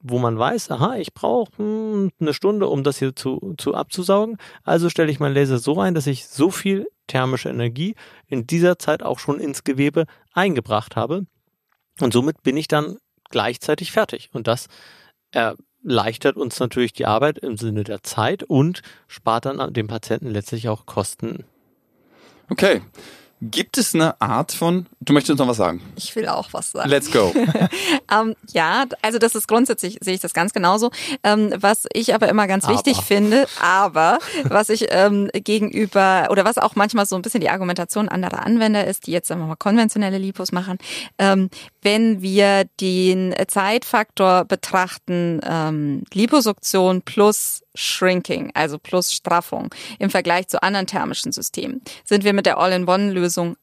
[0.01, 4.37] wo man weiß, aha, ich brauche hm, eine Stunde, um das hier zu, zu abzusaugen.
[4.63, 7.95] Also stelle ich meinen Laser so ein, dass ich so viel thermische Energie
[8.27, 11.25] in dieser Zeit auch schon ins Gewebe eingebracht habe.
[11.99, 12.97] Und somit bin ich dann
[13.29, 14.29] gleichzeitig fertig.
[14.33, 14.67] Und das
[15.31, 20.69] erleichtert uns natürlich die Arbeit im Sinne der Zeit und spart dann dem Patienten letztlich
[20.69, 21.43] auch Kosten.
[22.49, 22.81] Okay.
[23.41, 25.81] Gibt es eine Art von, du möchtest noch was sagen?
[25.95, 26.89] Ich will auch was sagen.
[26.89, 27.33] Let's go.
[28.11, 30.91] Ähm, ja, also das ist grundsätzlich, sehe ich das ganz genauso.
[31.23, 33.05] Ähm, was ich aber immer ganz wichtig Aber.
[33.05, 38.09] finde, aber was ich ähm, gegenüber, oder was auch manchmal so ein bisschen die Argumentation
[38.09, 40.77] anderer Anwender ist, die jetzt sagen wir mal konventionelle Lipos machen,
[41.19, 41.49] ähm,
[41.81, 49.73] wenn wir den Zeitfaktor betrachten, ähm, Liposuktion plus Shrinking, also plus Straffung.
[49.99, 53.55] Im Vergleich zu anderen thermischen Systemen, sind wir mit der All-in-One-Lösung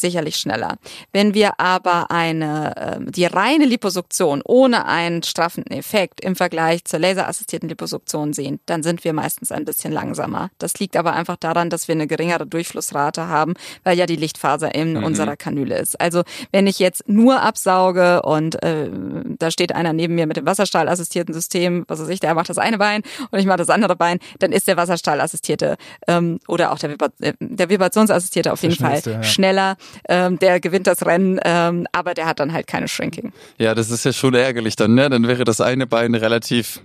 [0.00, 0.76] sicherlich schneller.
[1.12, 6.98] Wenn wir aber eine, äh, die reine Liposuktion ohne einen straffenden Effekt im Vergleich zur
[6.98, 10.50] laserassistierten Liposuktion sehen, dann sind wir meistens ein bisschen langsamer.
[10.58, 14.74] Das liegt aber einfach daran, dass wir eine geringere Durchflussrate haben, weil ja die Lichtfaser
[14.74, 15.04] in mhm.
[15.04, 16.00] unserer Kanüle ist.
[16.00, 16.22] Also
[16.52, 18.90] wenn ich jetzt nur absauge und äh,
[19.38, 22.58] da steht einer neben mir mit dem Wasserstrahlassistierten System, was weiß ich, der macht das
[22.58, 25.76] eine Bein und ich mache das andere Bein, dann ist der Wasserstrahlassistierte
[26.06, 29.22] ähm, oder auch der, Vibra äh, der Vibrationsassistierte auf jeden Fall ja.
[29.22, 29.76] schneller.
[30.08, 33.32] Ähm, der gewinnt das Rennen, ähm, aber der hat dann halt keine Shrinking.
[33.58, 35.10] Ja, das ist ja schon ärgerlich dann, ne?
[35.10, 36.80] Dann wäre das eine Bein relativ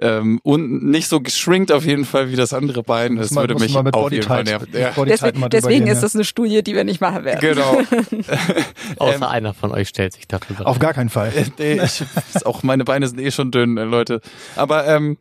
[0.00, 3.16] ähm, und nicht so geschrinkt auf jeden Fall wie das andere Bein.
[3.16, 4.68] Das man, würde mich auf jeden Fall nerven.
[4.72, 4.92] Ja.
[5.04, 7.40] Deswegen, deswegen ist das eine Studie, die wir nicht machen werden.
[7.40, 7.80] Genau.
[8.98, 10.66] Außer ähm, einer von euch stellt sich dafür.
[10.66, 11.32] Auf gar keinen Fall.
[11.58, 12.04] nee, ich,
[12.44, 14.20] auch meine Beine sind eh schon dünn, äh, Leute.
[14.54, 15.18] Aber ähm,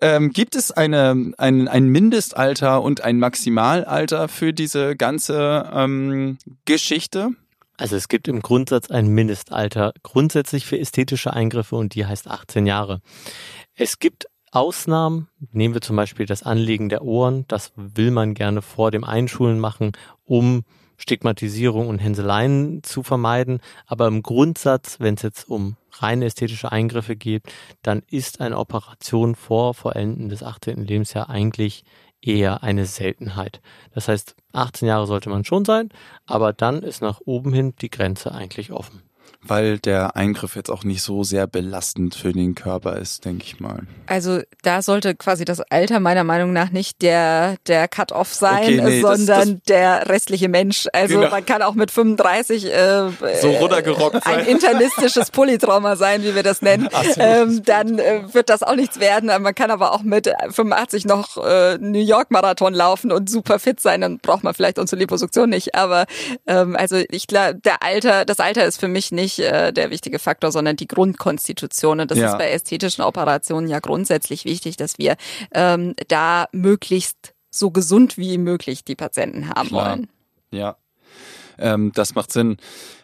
[0.00, 7.30] ähm, gibt es eine, ein, ein Mindestalter und ein Maximalalter für diese ganze ähm, Geschichte?
[7.76, 12.66] Also es gibt im Grundsatz ein Mindestalter grundsätzlich für ästhetische Eingriffe und die heißt 18
[12.66, 13.00] Jahre.
[13.74, 18.62] Es gibt Ausnahmen, nehmen wir zum Beispiel das Anlegen der Ohren, das will man gerne
[18.62, 19.92] vor dem Einschulen machen,
[20.24, 20.62] um
[20.96, 23.60] Stigmatisierung und Hänseleien zu vermeiden.
[23.86, 27.44] Aber im Grundsatz, wenn es jetzt um reine ästhetische Eingriffe geht,
[27.82, 30.84] dann ist eine Operation vor Vollenden des 18.
[30.84, 31.84] Lebensjahr eigentlich
[32.20, 33.60] eher eine Seltenheit.
[33.92, 35.90] Das heißt, 18 Jahre sollte man schon sein,
[36.26, 39.02] aber dann ist nach oben hin die Grenze eigentlich offen
[39.46, 43.60] weil der Eingriff jetzt auch nicht so sehr belastend für den Körper ist, denke ich
[43.60, 43.82] mal.
[44.06, 48.80] Also da sollte quasi das Alter meiner Meinung nach nicht der der Cut-off sein, okay,
[48.82, 50.86] nee, sondern das, das der restliche Mensch.
[50.92, 51.30] Also genau.
[51.30, 56.62] man kann auch mit 35 äh, so runtergerockt ein internistisches Polytrauma sein, wie wir das
[56.62, 56.88] nennen.
[57.16, 59.26] ähm, dann äh, wird das auch nichts werden.
[59.42, 63.80] Man kann aber auch mit 85 noch äh, New York Marathon laufen und super fit
[63.80, 64.00] sein.
[64.00, 65.74] Dann braucht man vielleicht unsere Liposuktion nicht.
[65.74, 66.06] Aber
[66.46, 69.90] ähm, also ich glaube, der Alter, das Alter ist für mich nicht nicht äh, der
[69.90, 72.00] wichtige Faktor, sondern die Grundkonstitution.
[72.00, 72.32] Und das ja.
[72.32, 75.16] ist bei ästhetischen Operationen ja grundsätzlich wichtig, dass wir
[75.52, 79.90] ähm, da möglichst so gesund wie möglich die Patienten haben Klar.
[79.90, 80.08] wollen.
[80.50, 80.76] Ja,
[81.58, 82.56] ähm, das macht Sinn.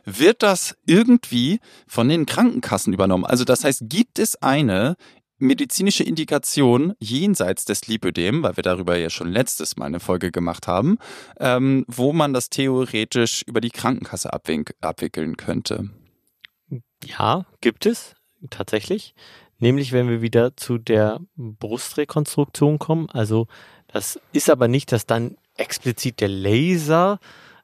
[0.04, 3.24] Wird das irgendwie von den Krankenkassen übernommen?
[3.24, 4.96] Also das heißt, gibt es eine
[5.38, 10.66] medizinische Indikation jenseits des Lipödem, weil wir darüber ja schon letztes Mal eine Folge gemacht
[10.66, 10.98] haben,
[11.38, 15.90] ähm, wo man das theoretisch über die Krankenkasse abwickeln könnte?
[17.04, 18.14] Ja, gibt es
[18.50, 19.14] tatsächlich.
[19.58, 23.10] Nämlich, wenn wir wieder zu der Brustrekonstruktion kommen.
[23.10, 23.46] Also,
[23.88, 27.18] das ist aber nicht, dass dann explizit der Laser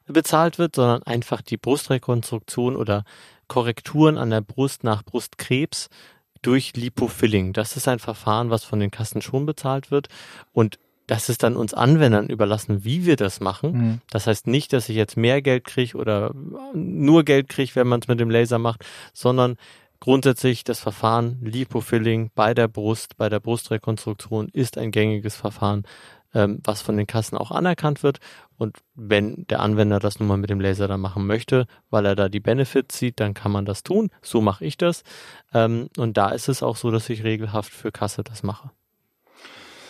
[0.05, 3.03] bezahlt wird, sondern einfach die Brustrekonstruktion oder
[3.47, 5.89] Korrekturen an der Brust nach Brustkrebs
[6.41, 7.53] durch Lipofilling.
[7.53, 10.07] Das ist ein Verfahren, was von den Kassen schon bezahlt wird.
[10.53, 13.71] Und das ist dann uns Anwendern überlassen, wie wir das machen.
[13.71, 14.01] Mhm.
[14.09, 16.33] Das heißt nicht, dass ich jetzt mehr Geld kriege oder
[16.73, 19.55] nur Geld kriege, wenn man es mit dem Laser macht, sondern
[19.99, 25.83] grundsätzlich das Verfahren Lipofilling bei der Brust, bei der Brustrekonstruktion ist ein gängiges Verfahren,
[26.33, 28.19] ähm, was von den Kassen auch anerkannt wird.
[28.57, 32.15] Und wenn der Anwender das nun mal mit dem Laser dann machen möchte, weil er
[32.15, 34.09] da die Benefits sieht, dann kann man das tun.
[34.21, 35.03] So mache ich das.
[35.53, 38.71] Ähm, und da ist es auch so, dass ich regelhaft für Kasse das mache.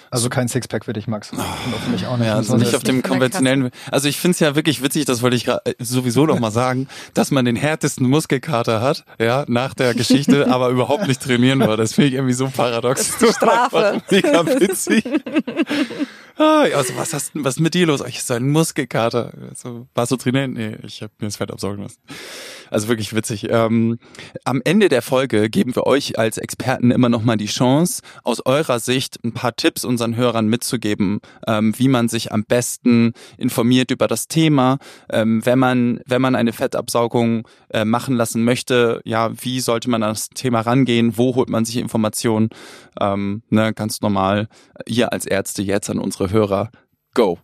[0.09, 1.31] Also kein Sixpack für dich, Max.
[1.31, 2.27] Und für mich auch nicht.
[2.27, 3.71] Ja, also nicht auf dem konventionellen.
[3.91, 6.87] Also ich finde es ja wirklich witzig, das wollte ich äh, sowieso noch mal sagen,
[7.13, 11.77] dass man den härtesten Muskelkater hat, ja, nach der Geschichte, aber überhaupt nicht trainieren war.
[11.77, 13.17] Das finde ich irgendwie so paradox.
[13.19, 14.01] Das ist Strafe.
[14.11, 15.03] Mega witzig.
[16.39, 18.03] Ah, also was hast was ist mit dir los?
[18.07, 19.33] Ich so ein Muskelkater.
[19.49, 20.53] Also, warst du trainieren?
[20.53, 21.97] Nee, ich habe mir das Fett absaugen lassen.
[22.69, 23.47] Also wirklich witzig.
[23.49, 23.97] Ähm,
[24.43, 28.45] am Ende der Folge geben wir euch als Experten immer noch mal die Chance, aus
[28.45, 33.89] eurer Sicht ein paar Tipps unseren Hörern mitzugeben, ähm, wie man sich am besten informiert
[33.89, 34.77] über das Thema,
[35.09, 39.01] ähm, wenn man wenn man eine Fettabsaugung äh, machen lassen möchte.
[39.05, 41.17] Ja, wie sollte man an das Thema rangehen?
[41.17, 42.49] Wo holt man sich Informationen?
[42.99, 44.47] Ähm, ne, ganz normal.
[44.85, 46.69] Ihr als Ärzte jetzt an unsere Hörer.
[47.13, 47.39] Go.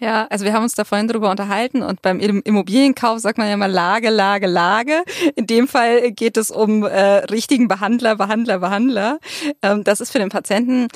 [0.00, 3.54] Ja, also wir haben uns da vorhin drüber unterhalten und beim Immobilienkauf sagt man ja
[3.54, 5.04] immer Lage, Lage, Lage.
[5.36, 9.18] In dem Fall geht es um äh, richtigen Behandler, Behandler, Behandler.
[9.60, 10.88] Ähm, das ist für den Patienten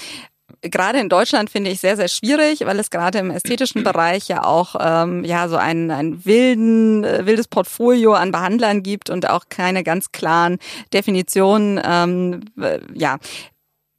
[0.62, 4.44] gerade in Deutschland finde ich sehr, sehr schwierig, weil es gerade im ästhetischen Bereich ja
[4.44, 9.44] auch ähm, ja so ein, ein wilden, äh, wildes Portfolio an Behandlern gibt und auch
[9.48, 10.58] keine ganz klaren
[10.92, 12.40] Definitionen, ähm,
[12.94, 13.18] ja,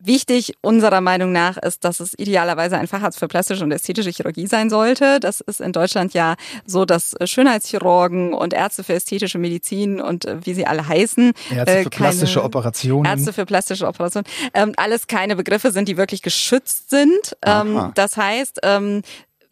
[0.05, 4.45] Wichtig unserer Meinung nach ist, dass es idealerweise ein Facharzt für plastische und ästhetische Chirurgie
[4.45, 5.19] sein sollte.
[5.19, 6.35] Das ist in Deutschland ja
[6.65, 11.33] so, dass Schönheitschirurgen und Ärzte für ästhetische Medizin und äh, wie sie alle heißen.
[11.49, 13.05] Ärzte für plastische Operationen.
[13.05, 14.27] Ärzte für plastische Operationen.
[14.53, 17.35] Ähm, alles keine Begriffe sind, die wirklich geschützt sind.
[17.43, 19.01] Ähm, das heißt, ähm,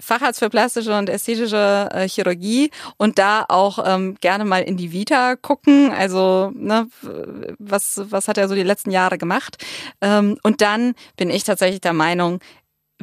[0.03, 4.91] Facharzt für plastische und ästhetische äh, Chirurgie und da auch ähm, gerne mal in die
[4.91, 5.91] Vita gucken.
[5.91, 6.87] Also ne,
[7.59, 9.63] was was hat er so die letzten Jahre gemacht?
[10.01, 12.39] Ähm, und dann bin ich tatsächlich der Meinung,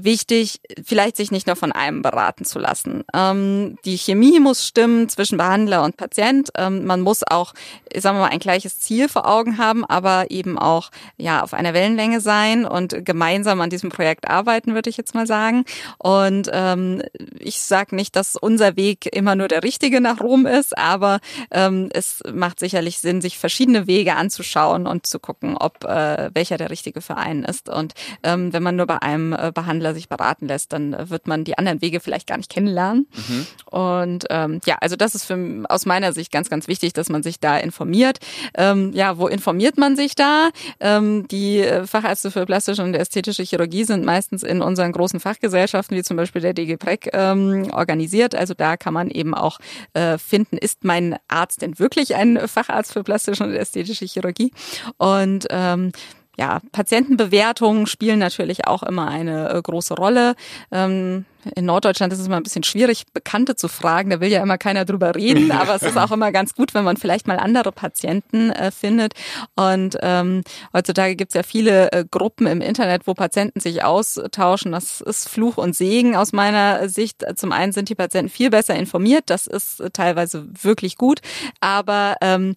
[0.05, 3.05] wichtig, vielleicht sich nicht nur von einem beraten zu lassen.
[3.15, 6.51] Ähm, die Chemie muss stimmen zwischen Behandler und Patient.
[6.57, 7.53] Ähm, man muss auch,
[7.97, 11.75] sagen wir mal, ein gleiches Ziel vor Augen haben, aber eben auch ja auf einer
[11.75, 15.65] Wellenlänge sein und gemeinsam an diesem Projekt arbeiten, würde ich jetzt mal sagen.
[15.99, 17.03] Und ähm,
[17.39, 21.21] ich sage nicht, dass unser Weg immer nur der richtige nach Rom ist, aber
[21.51, 26.57] ähm, es macht sicherlich Sinn, sich verschiedene Wege anzuschauen und zu gucken, ob äh, welcher
[26.57, 27.69] der richtige für einen ist.
[27.69, 31.27] Und ähm, wenn man nur bei einem äh, Behandler Händler sich beraten lässt, dann wird
[31.27, 33.07] man die anderen Wege vielleicht gar nicht kennenlernen.
[33.29, 33.47] Mhm.
[33.67, 37.23] Und ähm, ja, also das ist für, aus meiner Sicht ganz, ganz wichtig, dass man
[37.23, 38.19] sich da informiert.
[38.55, 40.51] Ähm, ja, wo informiert man sich da?
[40.81, 46.03] Ähm, die Fachärzte für plastische und ästhetische Chirurgie sind meistens in unseren großen Fachgesellschaften, wie
[46.03, 48.35] zum Beispiel der DG Preck, ähm, organisiert.
[48.35, 49.59] Also da kann man eben auch
[49.95, 54.53] äh, finden, ist mein Arzt denn wirklich ein Facharzt für plastische und ästhetische Chirurgie?
[54.99, 55.93] Und ähm,
[56.39, 60.35] ja, Patientenbewertungen spielen natürlich auch immer eine äh, große Rolle.
[60.73, 61.27] Ähm,
[61.57, 64.11] in Norddeutschland ist es immer ein bisschen schwierig, Bekannte zu fragen.
[64.11, 66.85] Da will ja immer keiner drüber reden, aber es ist auch immer ganz gut, wenn
[66.85, 69.15] man vielleicht mal andere Patienten äh, findet.
[69.57, 74.73] Und ähm, heutzutage gibt es ja viele äh, Gruppen im Internet, wo Patienten sich austauschen.
[74.73, 77.25] Das ist Fluch und Segen aus meiner Sicht.
[77.37, 81.21] Zum einen sind die Patienten viel besser informiert, das ist äh, teilweise wirklich gut,
[81.61, 82.55] aber ähm,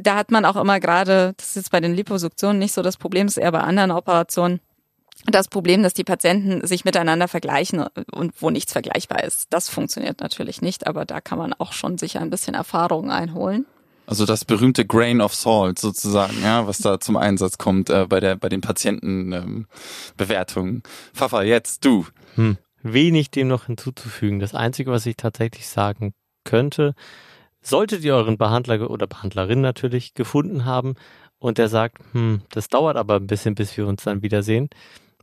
[0.00, 2.96] da hat man auch immer gerade, das ist jetzt bei den Liposuktionen nicht so das
[2.96, 4.60] Problem, ist eher bei anderen Operationen,
[5.26, 9.46] das Problem, dass die Patienten sich miteinander vergleichen und wo nichts vergleichbar ist.
[9.50, 13.66] Das funktioniert natürlich nicht, aber da kann man auch schon sicher ein bisschen Erfahrung einholen.
[14.06, 18.18] Also das berühmte Grain of Salt sozusagen, ja, was da zum Einsatz kommt äh, bei
[18.18, 20.74] der bei den Patientenbewertungen.
[20.74, 20.82] Ähm,
[21.14, 22.06] Pfaffer, jetzt du.
[22.34, 22.58] Hm.
[22.82, 24.40] Wenig dem noch hinzuzufügen.
[24.40, 26.14] Das Einzige, was ich tatsächlich sagen
[26.44, 26.94] könnte,
[27.62, 30.94] Solltet ihr euren Behandler oder Behandlerin natürlich gefunden haben
[31.38, 34.68] und der sagt, hm, das dauert aber ein bisschen, bis wir uns dann wiedersehen,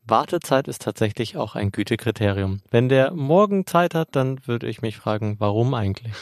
[0.06, 2.62] Wartezeit ist tatsächlich auch ein Gütekriterium.
[2.72, 6.14] Wenn der morgen Zeit hat, dann würde ich mich fragen, warum eigentlich?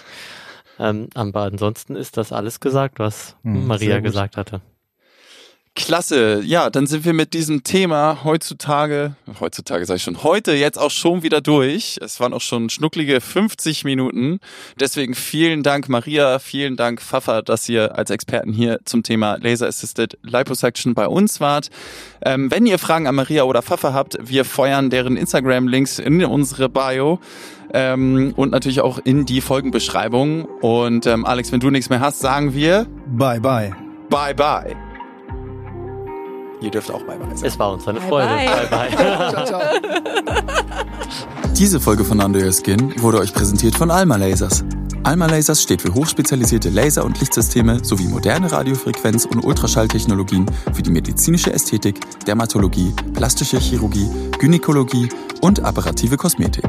[0.80, 4.62] Ähm, aber ansonsten ist das alles gesagt, was hm, Maria gesagt hatte.
[5.78, 6.42] Klasse.
[6.44, 10.90] Ja, dann sind wir mit diesem Thema heutzutage, heutzutage sage ich schon, heute jetzt auch
[10.90, 12.00] schon wieder durch.
[12.02, 14.40] Es waren auch schon schnucklige 50 Minuten.
[14.80, 19.68] Deswegen vielen Dank Maria, vielen Dank Pfaffer, dass ihr als Experten hier zum Thema Laser
[19.68, 21.70] Assisted Liposuction bei uns wart.
[22.26, 26.70] Ähm, wenn ihr Fragen an Maria oder Pfaffer habt, wir feuern deren Instagram-Links in unsere
[26.70, 27.20] Bio.
[27.72, 30.46] Ähm, und natürlich auch in die Folgenbeschreibung.
[30.46, 33.76] Und ähm, Alex, wenn du nichts mehr hast, sagen wir Bye bye.
[34.10, 34.87] Bye bye.
[36.62, 37.46] Ihr dürft auch bye bye sagen.
[37.48, 38.28] Es war uns eine Freude.
[38.28, 38.90] Bye bye.
[38.90, 39.62] bye, ciao, ciao.
[41.56, 44.64] Diese Folge von Under Your Skin wurde euch präsentiert von Alma Lasers.
[45.04, 50.92] Alma Lasers steht für hochspezialisierte Laser- und Lichtsysteme sowie moderne Radiofrequenz- und Ultraschalltechnologien für die
[50.92, 55.08] medizinische Ästhetik, Dermatologie, plastische Chirurgie, Gynäkologie
[55.42, 56.66] und apparative Kosmetik.